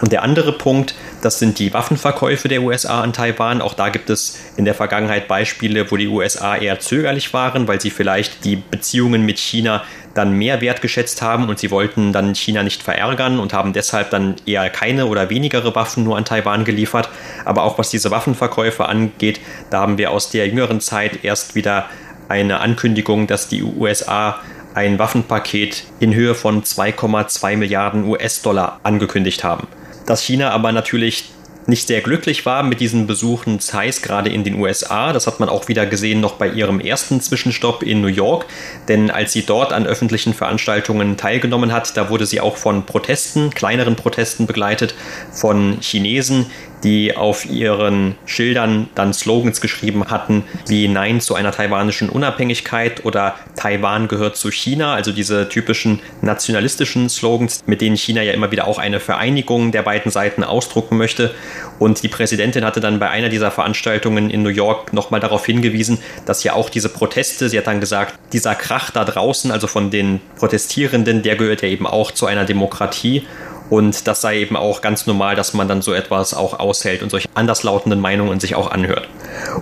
Und 0.00 0.12
der 0.12 0.22
andere 0.22 0.52
Punkt, 0.52 0.94
das 1.22 1.38
sind 1.38 1.58
die 1.58 1.72
Waffenverkäufe 1.72 2.48
der 2.48 2.62
USA 2.62 3.00
an 3.00 3.12
Taiwan. 3.12 3.62
Auch 3.62 3.74
da 3.74 3.88
gibt 3.88 4.10
es 4.10 4.38
in 4.56 4.64
der 4.64 4.74
Vergangenheit 4.74 5.28
Beispiele, 5.28 5.90
wo 5.90 5.96
die 5.96 6.08
USA 6.08 6.56
eher 6.56 6.78
zögerlich 6.80 7.32
waren, 7.32 7.68
weil 7.68 7.80
sie 7.80 7.90
vielleicht 7.90 8.44
die 8.44 8.56
Beziehungen 8.56 9.24
mit 9.24 9.38
China 9.38 9.82
dann 10.12 10.32
mehr 10.32 10.60
wertgeschätzt 10.60 11.22
haben 11.22 11.48
und 11.48 11.58
sie 11.58 11.70
wollten 11.70 12.12
dann 12.12 12.34
China 12.34 12.62
nicht 12.62 12.82
verärgern 12.82 13.40
und 13.40 13.52
haben 13.52 13.72
deshalb 13.72 14.10
dann 14.10 14.36
eher 14.46 14.68
keine 14.70 15.06
oder 15.06 15.30
wenigere 15.30 15.74
Waffen 15.74 16.04
nur 16.04 16.16
an 16.16 16.24
Taiwan 16.24 16.64
geliefert. 16.64 17.08
Aber 17.44 17.62
auch 17.62 17.78
was 17.78 17.90
diese 17.90 18.10
Waffenverkäufe 18.10 18.86
angeht, 18.86 19.40
da 19.70 19.80
haben 19.80 19.98
wir 19.98 20.10
aus 20.10 20.30
der 20.30 20.46
jüngeren 20.46 20.80
Zeit 20.80 21.24
erst 21.24 21.54
wieder 21.54 21.86
eine 22.28 22.60
Ankündigung, 22.60 23.26
dass 23.26 23.48
die 23.48 23.62
USA 23.62 24.40
ein 24.74 24.98
Waffenpaket 24.98 25.84
in 26.00 26.14
Höhe 26.14 26.34
von 26.34 26.62
2,2 26.62 27.56
Milliarden 27.56 28.04
US-Dollar 28.04 28.80
angekündigt 28.82 29.44
haben. 29.44 29.68
Dass 30.06 30.22
China 30.22 30.50
aber 30.50 30.72
natürlich 30.72 31.30
nicht 31.66 31.86
sehr 31.86 32.00
glücklich 32.00 32.44
war 32.44 32.62
mit 32.62 32.80
diesen 32.80 33.06
Besuchen 33.06 33.60
Zeiss 33.60 34.02
gerade 34.02 34.30
in 34.30 34.44
den 34.44 34.56
USA. 34.56 35.12
Das 35.12 35.26
hat 35.26 35.40
man 35.40 35.48
auch 35.48 35.68
wieder 35.68 35.86
gesehen 35.86 36.20
noch 36.20 36.34
bei 36.34 36.48
ihrem 36.48 36.80
ersten 36.80 37.20
Zwischenstopp 37.20 37.82
in 37.82 38.00
New 38.00 38.08
York. 38.08 38.46
Denn 38.88 39.10
als 39.10 39.32
sie 39.32 39.46
dort 39.46 39.72
an 39.72 39.86
öffentlichen 39.86 40.34
Veranstaltungen 40.34 41.16
teilgenommen 41.16 41.72
hat, 41.72 41.96
da 41.96 42.10
wurde 42.10 42.26
sie 42.26 42.40
auch 42.40 42.56
von 42.56 42.84
Protesten, 42.84 43.50
kleineren 43.50 43.96
Protesten 43.96 44.46
begleitet, 44.46 44.94
von 45.32 45.78
Chinesen, 45.80 46.46
die 46.84 47.16
auf 47.16 47.46
ihren 47.46 48.14
Schildern 48.26 48.88
dann 48.94 49.12
Slogans 49.12 49.60
geschrieben 49.60 50.04
hatten 50.10 50.44
wie 50.68 50.86
Nein 50.86 51.20
zu 51.20 51.34
einer 51.34 51.50
taiwanischen 51.50 52.10
Unabhängigkeit 52.10 53.04
oder 53.04 53.34
Taiwan 53.56 54.06
gehört 54.06 54.36
zu 54.36 54.50
China, 54.50 54.94
also 54.94 55.10
diese 55.10 55.48
typischen 55.48 56.00
nationalistischen 56.20 57.08
Slogans, 57.08 57.64
mit 57.66 57.80
denen 57.80 57.96
China 57.96 58.22
ja 58.22 58.32
immer 58.32 58.52
wieder 58.52 58.68
auch 58.68 58.78
eine 58.78 59.00
Vereinigung 59.00 59.72
der 59.72 59.82
beiden 59.82 60.12
Seiten 60.12 60.44
ausdrucken 60.44 60.98
möchte. 60.98 61.34
Und 61.78 62.02
die 62.02 62.08
Präsidentin 62.08 62.64
hatte 62.64 62.80
dann 62.80 62.98
bei 62.98 63.10
einer 63.10 63.30
dieser 63.30 63.50
Veranstaltungen 63.50 64.30
in 64.30 64.42
New 64.42 64.50
York 64.50 64.92
nochmal 64.92 65.20
darauf 65.20 65.46
hingewiesen, 65.46 65.98
dass 66.26 66.44
ja 66.44 66.52
auch 66.52 66.68
diese 66.68 66.88
Proteste, 66.88 67.48
sie 67.48 67.58
hat 67.58 67.66
dann 67.66 67.80
gesagt, 67.80 68.14
dieser 68.32 68.54
Krach 68.54 68.90
da 68.90 69.04
draußen, 69.04 69.50
also 69.50 69.66
von 69.66 69.90
den 69.90 70.20
Protestierenden, 70.38 71.22
der 71.22 71.36
gehört 71.36 71.62
ja 71.62 71.68
eben 71.68 71.86
auch 71.86 72.10
zu 72.10 72.26
einer 72.26 72.44
Demokratie. 72.44 73.24
Und 73.70 74.06
das 74.06 74.20
sei 74.20 74.38
eben 74.38 74.56
auch 74.56 74.80
ganz 74.80 75.06
normal, 75.06 75.36
dass 75.36 75.54
man 75.54 75.68
dann 75.68 75.82
so 75.82 75.92
etwas 75.92 76.34
auch 76.34 76.58
aushält 76.58 77.02
und 77.02 77.10
solche 77.10 77.28
anderslautenden 77.34 78.00
Meinungen 78.00 78.40
sich 78.40 78.54
auch 78.54 78.70
anhört. 78.70 79.08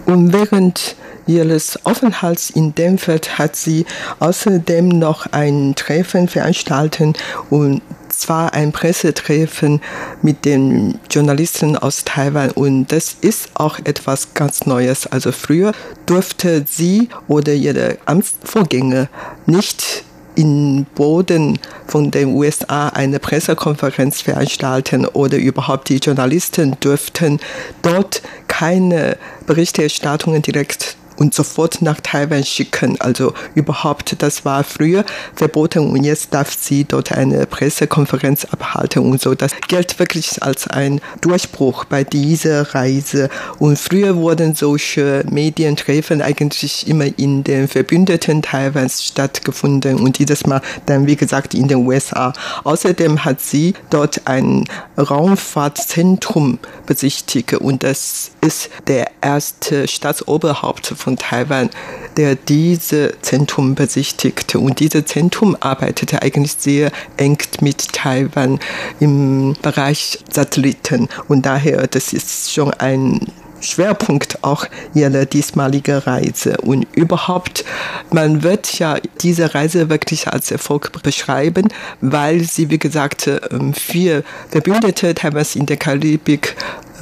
Und 0.06 0.32
während 0.32 0.96
ihres 1.26 1.84
Aufenthalts 1.86 2.50
in 2.50 2.74
Denver 2.74 3.18
hat 3.38 3.56
sie 3.56 3.86
außerdem 4.18 4.88
noch 4.88 5.26
ein 5.30 5.74
Treffen 5.76 6.28
veranstaltet 6.28 7.18
und 7.50 7.82
zwar 8.08 8.52
ein 8.54 8.72
Pressetreffen 8.72 9.80
mit 10.20 10.44
den 10.44 10.98
Journalisten 11.10 11.76
aus 11.76 12.04
Taiwan 12.04 12.50
und 12.50 12.92
das 12.92 13.16
ist 13.20 13.50
auch 13.54 13.78
etwas 13.84 14.34
ganz 14.34 14.66
Neues. 14.66 15.06
Also 15.06 15.32
früher 15.32 15.72
durfte 16.06 16.64
sie 16.68 17.08
oder 17.28 17.52
ihre 17.52 17.98
Amtsvorgänger 18.04 19.08
nicht 19.46 20.04
in 20.42 20.86
Boden 20.96 21.60
von 21.86 22.10
den 22.10 22.34
USA 22.34 22.88
eine 22.88 23.20
Pressekonferenz 23.20 24.22
veranstalten 24.22 25.06
oder 25.06 25.38
überhaupt 25.38 25.88
die 25.88 25.98
Journalisten 25.98 26.76
dürften 26.80 27.38
dort 27.82 28.22
keine 28.48 29.16
Berichterstattungen 29.46 30.42
direkt 30.42 30.96
und 31.22 31.32
sofort 31.32 31.82
nach 31.82 32.00
Taiwan 32.00 32.44
schicken. 32.44 33.00
Also 33.00 33.32
überhaupt, 33.54 34.16
das 34.18 34.44
war 34.44 34.64
früher 34.64 35.04
verboten 35.36 35.90
und 35.90 36.02
jetzt 36.02 36.34
darf 36.34 36.52
sie 36.58 36.84
dort 36.84 37.12
eine 37.12 37.46
Pressekonferenz 37.46 38.44
abhalten 38.46 39.02
und 39.02 39.20
so. 39.20 39.36
Das 39.36 39.52
gilt 39.68 40.00
wirklich 40.00 40.42
als 40.42 40.66
ein 40.66 41.00
Durchbruch 41.20 41.84
bei 41.84 42.02
dieser 42.02 42.74
Reise. 42.74 43.28
Und 43.60 43.78
früher 43.78 44.16
wurden 44.16 44.56
solche 44.56 45.24
Medientreffen 45.30 46.22
eigentlich 46.22 46.88
immer 46.88 47.06
in 47.16 47.44
den 47.44 47.68
Verbündeten 47.68 48.42
Taiwans 48.42 49.04
stattgefunden 49.04 50.00
und 50.00 50.18
dieses 50.18 50.44
Mal 50.44 50.60
dann, 50.86 51.06
wie 51.06 51.16
gesagt, 51.16 51.54
in 51.54 51.68
den 51.68 51.86
USA. 51.86 52.32
Außerdem 52.64 53.24
hat 53.24 53.40
sie 53.40 53.74
dort 53.90 54.22
ein 54.24 54.64
Raumfahrtzentrum 54.98 56.58
besichtigt 56.86 57.54
und 57.54 57.84
das 57.84 58.32
ist 58.40 58.70
der 58.88 59.08
erste 59.20 59.86
Staatsoberhaupt 59.86 60.88
von 60.88 61.11
Taiwan, 61.16 61.70
der 62.16 62.34
diese 62.34 63.14
Zentrum 63.22 63.74
besichtigte. 63.74 64.58
Und 64.58 64.80
dieses 64.80 65.06
Zentrum 65.06 65.56
arbeitete 65.60 66.22
eigentlich 66.22 66.54
sehr 66.58 66.90
eng 67.16 67.38
mit 67.60 67.92
Taiwan 67.92 68.58
im 69.00 69.54
Bereich 69.62 70.18
Satelliten. 70.30 71.08
Und 71.28 71.46
daher, 71.46 71.86
das 71.86 72.12
ist 72.12 72.52
schon 72.52 72.72
ein 72.74 73.20
Schwerpunkt 73.62 74.42
auch 74.42 74.66
ihrer 74.94 75.24
diesmaligen 75.24 75.98
Reise. 75.98 76.56
Und 76.58 76.86
überhaupt, 76.94 77.64
man 78.10 78.42
wird 78.42 78.78
ja 78.78 78.98
diese 79.20 79.54
Reise 79.54 79.88
wirklich 79.88 80.28
als 80.28 80.50
Erfolg 80.50 81.02
beschreiben, 81.02 81.68
weil 82.00 82.40
sie, 82.40 82.70
wie 82.70 82.78
gesagt, 82.78 83.28
ähm, 83.50 83.72
vier 83.72 84.24
Verbündete 84.50 85.14
Taiwans 85.14 85.56
in 85.56 85.66
der 85.66 85.76
Karibik 85.76 86.56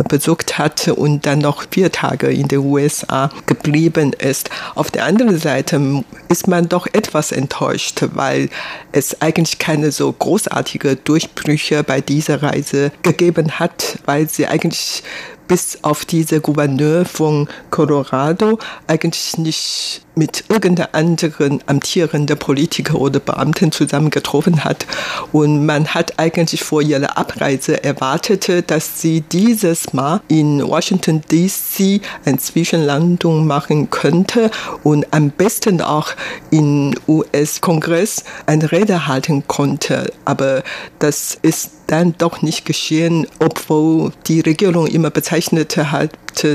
besucht 0.08 0.58
hatte 0.58 0.94
und 0.94 1.26
dann 1.26 1.40
noch 1.40 1.64
vier 1.70 1.92
Tage 1.92 2.28
in 2.28 2.48
den 2.48 2.60
USA 2.60 3.30
geblieben 3.46 4.12
ist. 4.12 4.50
Auf 4.74 4.90
der 4.90 5.04
anderen 5.04 5.38
Seite 5.38 6.04
ist 6.28 6.48
man 6.48 6.68
doch 6.68 6.86
etwas 6.92 7.32
enttäuscht, 7.32 8.02
weil 8.14 8.48
es 8.92 9.20
eigentlich 9.20 9.58
keine 9.58 9.92
so 9.92 10.12
großartige 10.12 10.96
Durchbrüche 10.96 11.84
bei 11.84 12.00
dieser 12.00 12.42
Reise 12.42 12.92
gegeben 13.02 13.58
hat, 13.58 13.98
weil 14.04 14.28
sie 14.28 14.46
eigentlich 14.46 15.02
bis 15.50 15.78
auf 15.82 16.04
diese 16.04 16.40
Gouverneur 16.40 17.04
von 17.04 17.48
Colorado 17.70 18.60
eigentlich 18.86 19.36
nicht 19.36 20.02
mit 20.14 20.44
irgendeinem 20.48 20.88
anderen 20.92 21.60
amtierenden 21.66 22.38
Politiker 22.38 22.96
oder 22.96 23.20
Beamten 23.20 23.72
zusammengetroffen 23.72 24.64
hat. 24.64 24.86
Und 25.32 25.66
man 25.66 25.88
hat 25.88 26.18
eigentlich 26.18 26.62
vor 26.62 26.82
ihrer 26.82 27.16
Abreise 27.16 27.82
erwartet, 27.82 28.70
dass 28.70 29.00
sie 29.00 29.20
dieses 29.20 29.92
Mal 29.92 30.20
in 30.28 30.66
Washington 30.66 31.22
DC 31.30 32.00
eine 32.24 32.38
Zwischenlandung 32.38 33.46
machen 33.46 33.90
könnte 33.90 34.50
und 34.82 35.06
am 35.12 35.30
besten 35.30 35.80
auch 35.80 36.08
im 36.50 36.94
US-Kongress 37.06 38.24
eine 38.46 38.70
Rede 38.72 39.06
halten 39.06 39.44
konnte. 39.46 40.12
Aber 40.24 40.62
das 40.98 41.38
ist 41.42 41.79
dann 41.90 42.14
doch 42.16 42.40
nicht 42.40 42.64
geschehen, 42.64 43.26
obwohl 43.40 44.12
die 44.28 44.40
Regierung 44.40 44.86
immer 44.86 45.10
bezeichnete 45.10 45.90
hat, 45.90 46.10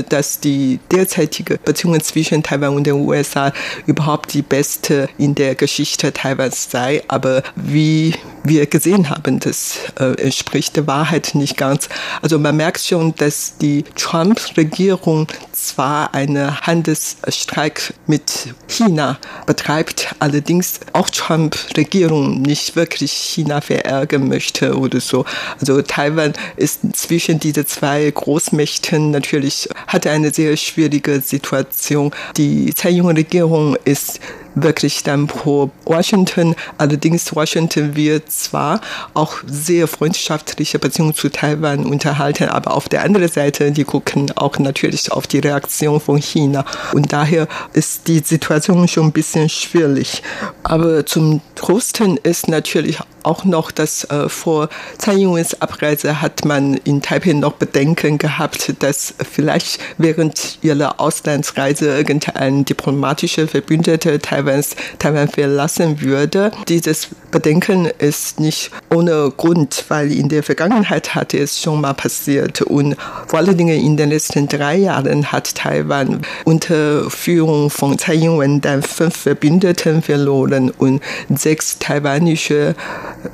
dass 0.08 0.40
die 0.40 0.80
derzeitige 0.90 1.58
Beziehung 1.58 2.00
zwischen 2.00 2.42
Taiwan 2.42 2.76
und 2.76 2.84
den 2.84 2.94
USA 2.94 3.52
überhaupt 3.86 4.32
die 4.32 4.42
beste 4.42 5.08
in 5.18 5.34
der 5.34 5.54
Geschichte 5.54 6.12
Taiwans 6.12 6.70
sei. 6.70 7.02
Aber 7.08 7.42
wie 7.54 8.14
wir 8.42 8.66
gesehen 8.66 9.10
haben, 9.10 9.38
das 9.38 9.78
äh, 9.98 10.20
entspricht 10.22 10.76
der 10.76 10.86
Wahrheit 10.86 11.34
nicht 11.34 11.58
ganz. 11.58 11.90
Also 12.22 12.38
man 12.38 12.56
merkt 12.56 12.80
schon, 12.80 13.14
dass 13.16 13.58
die 13.58 13.84
Trump-Regierung 13.96 15.26
zwar 15.52 16.14
einen 16.14 16.58
Handelsstreik 16.60 17.92
mit 18.06 18.54
China 18.68 19.18
betreibt, 19.46 20.14
allerdings 20.20 20.80
auch 20.92 21.10
Trump-Regierung 21.10 22.40
nicht 22.42 22.76
wirklich 22.76 23.12
China 23.12 23.60
verärgern 23.60 24.28
möchte 24.28 24.78
oder 24.78 25.00
so. 25.00 25.25
Also 25.60 25.82
Taiwan 25.82 26.32
ist 26.56 26.80
zwischen 26.96 27.38
diese 27.38 27.66
zwei 27.66 28.10
Großmächten 28.10 29.10
natürlich, 29.10 29.68
hat 29.86 30.06
eine 30.06 30.30
sehr 30.30 30.56
schwierige 30.56 31.20
Situation. 31.20 32.12
Die 32.36 32.72
Tsai 32.74 32.90
Ing-Regierung 32.90 33.76
ist 33.84 34.20
wirklich 34.56 35.04
dann 35.04 35.28
pro 35.28 35.70
Washington. 35.84 36.56
Allerdings 36.78 37.34
Washington 37.36 37.94
wird 37.94 38.32
zwar 38.32 38.80
auch 39.14 39.36
sehr 39.46 39.86
freundschaftliche 39.86 40.78
Beziehungen 40.78 41.14
zu 41.14 41.28
Taiwan 41.28 41.86
unterhalten, 41.86 42.48
aber 42.48 42.74
auf 42.74 42.88
der 42.88 43.04
anderen 43.04 43.28
Seite, 43.28 43.70
die 43.70 43.84
gucken 43.84 44.32
auch 44.34 44.58
natürlich 44.58 45.12
auf 45.12 45.26
die 45.26 45.38
Reaktion 45.38 46.00
von 46.00 46.18
China. 46.18 46.64
Und 46.92 47.12
daher 47.12 47.46
ist 47.74 48.08
die 48.08 48.18
Situation 48.18 48.88
schon 48.88 49.06
ein 49.06 49.12
bisschen 49.12 49.48
schwierig. 49.48 50.22
Aber 50.62 51.06
zum 51.06 51.42
Trosten 51.54 52.16
ist 52.16 52.48
natürlich 52.48 52.98
auch 53.26 53.44
noch, 53.44 53.70
dass 53.72 54.04
äh, 54.04 54.28
vor 54.28 54.68
Tsai 54.98 55.16
Ing-wens 55.16 55.60
Abreise 55.60 56.22
hat 56.22 56.44
man 56.44 56.74
in 56.84 57.02
Taipei 57.02 57.32
noch 57.32 57.54
Bedenken 57.54 58.18
gehabt, 58.18 58.74
dass 58.78 59.14
vielleicht 59.18 59.80
während 59.98 60.58
ihrer 60.62 61.00
Auslandsreise 61.00 61.88
irgendein 61.88 62.64
diplomatischer 62.64 63.48
Verbündeter 63.48 64.20
Taiwans 64.46 64.76
Taiwan 64.98 65.28
verlassen 65.28 66.00
würde. 66.00 66.50
Dieses 66.68 67.08
Bedenken 67.30 67.86
ist 67.98 68.38
nicht 68.40 68.70
ohne 68.94 69.32
Grund, 69.36 69.84
weil 69.88 70.12
in 70.12 70.28
der 70.28 70.42
Vergangenheit 70.42 71.14
hatte 71.14 71.38
es 71.38 71.60
schon 71.60 71.80
mal 71.80 71.94
passiert 71.94 72.62
und 72.62 72.96
vor 73.26 73.40
allen 73.40 73.56
Dingen 73.56 73.78
in 73.78 73.96
den 73.96 74.10
letzten 74.10 74.48
drei 74.48 74.76
Jahren 74.76 75.32
hat 75.32 75.54
Taiwan 75.54 76.22
unter 76.44 77.10
Führung 77.10 77.70
von 77.70 77.98
Tsai 77.98 78.14
Ing-wen 78.14 78.60
dann 78.60 78.82
fünf 78.82 79.16
Verbündeten 79.16 80.02
verloren 80.02 80.70
und 80.70 81.02
sechs 81.34 81.78
taiwanische 81.78 82.74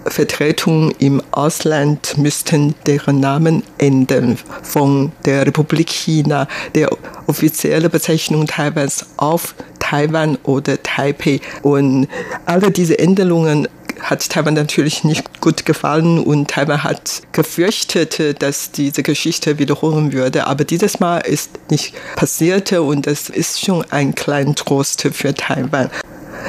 Vertretungen 0.07 0.93
im 0.99 1.23
Ausland 1.31 2.17
müssten 2.17 2.75
deren 2.87 3.21
Namen 3.21 3.63
ändern 3.79 4.39
von 4.63 5.13
der 5.27 5.47
Republik 5.47 5.91
China, 5.91 6.49
der 6.75 6.91
offizielle 7.27 7.89
Bezeichnung 7.89 8.47
Taiwans 8.47 9.07
auf 9.17 9.55
Taiwan 9.83 10.39
oder 10.45 10.83
Taipei. 10.83 11.41
Und 11.63 12.09
alle 12.47 12.71
diese 12.71 12.99
Änderungen 12.99 13.69
hat 14.01 14.29
Taiwan 14.29 14.55
natürlich 14.55 15.05
nicht 15.05 15.41
gut 15.41 15.67
gefallen 15.67 16.19
und 16.19 16.49
Taiwan 16.49 16.83
hat 16.83 17.23
gefürchtet, 17.33 18.43
dass 18.43 18.71
diese 18.73 19.03
Geschichte 19.03 19.59
wiederholen 19.59 20.13
würde. 20.13 20.47
Aber 20.47 20.65
dieses 20.65 21.01
Mal 21.01 21.19
ist 21.19 21.51
nicht 21.71 21.95
passiert 22.17 22.73
und 22.73 23.07
das 23.07 23.29
ist 23.29 23.61
schon 23.61 23.85
ein 23.91 24.15
kleiner 24.15 24.55
Trost 24.55 25.03
für 25.13 25.35
Taiwan. 25.35 25.91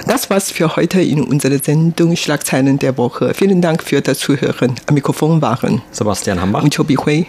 Das 0.08 0.30
war's 0.30 0.52
für 0.52 0.76
heute 0.76 1.02
in 1.02 1.22
unserer 1.22 1.60
Sendung 1.60 2.16
Schlagzeilen 2.16 2.80
der 2.80 2.98
Woche. 2.98 3.34
Vielen 3.34 3.62
Dank 3.62 3.84
für 3.84 4.02
das 4.02 4.20
Zuhören. 4.20 4.76
Am 4.88 4.96
Mikrofon 4.96 5.42
waren 5.42 5.82
Sebastian 5.92 6.42
Hambach 6.42 6.64
und 6.64 6.76
Chobi 6.76 6.96
Hui. 6.96 7.28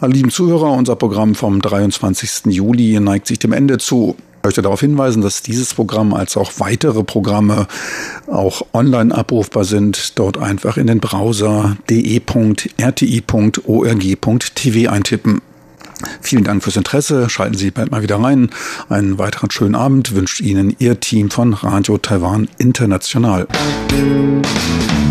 Meine 0.00 0.14
lieben 0.14 0.30
Zuhörer, 0.30 0.72
unser 0.72 0.96
Programm 0.96 1.34
vom 1.34 1.60
23. 1.60 2.46
Juli 2.46 2.98
neigt 3.00 3.26
sich 3.26 3.38
dem 3.38 3.52
Ende 3.52 3.76
zu. 3.76 4.16
Ich 4.38 4.44
möchte 4.44 4.62
darauf 4.62 4.80
hinweisen, 4.80 5.20
dass 5.20 5.42
dieses 5.42 5.74
Programm 5.74 6.14
als 6.14 6.38
auch 6.38 6.52
weitere 6.56 7.04
Programme 7.04 7.66
auch 8.26 8.62
online 8.72 9.14
abrufbar 9.14 9.64
sind. 9.64 10.18
Dort 10.18 10.38
einfach 10.38 10.78
in 10.78 10.86
den 10.86 11.00
Browser 11.00 11.76
de.rti.org.tv 11.90 12.50
eintippen. 14.90 15.42
Vielen 16.22 16.44
Dank 16.44 16.62
fürs 16.62 16.76
Interesse. 16.76 17.28
Schalten 17.28 17.58
Sie 17.58 17.70
bald 17.70 17.90
mal 17.90 18.00
wieder 18.00 18.16
rein. 18.16 18.48
Einen 18.88 19.18
weiteren 19.18 19.50
schönen 19.50 19.74
Abend 19.74 20.14
wünscht 20.14 20.40
Ihnen 20.40 20.74
Ihr 20.78 20.98
Team 21.00 21.30
von 21.30 21.52
Radio 21.52 21.98
Taiwan 21.98 22.48
International. 22.56 23.46
Musik 23.90 25.09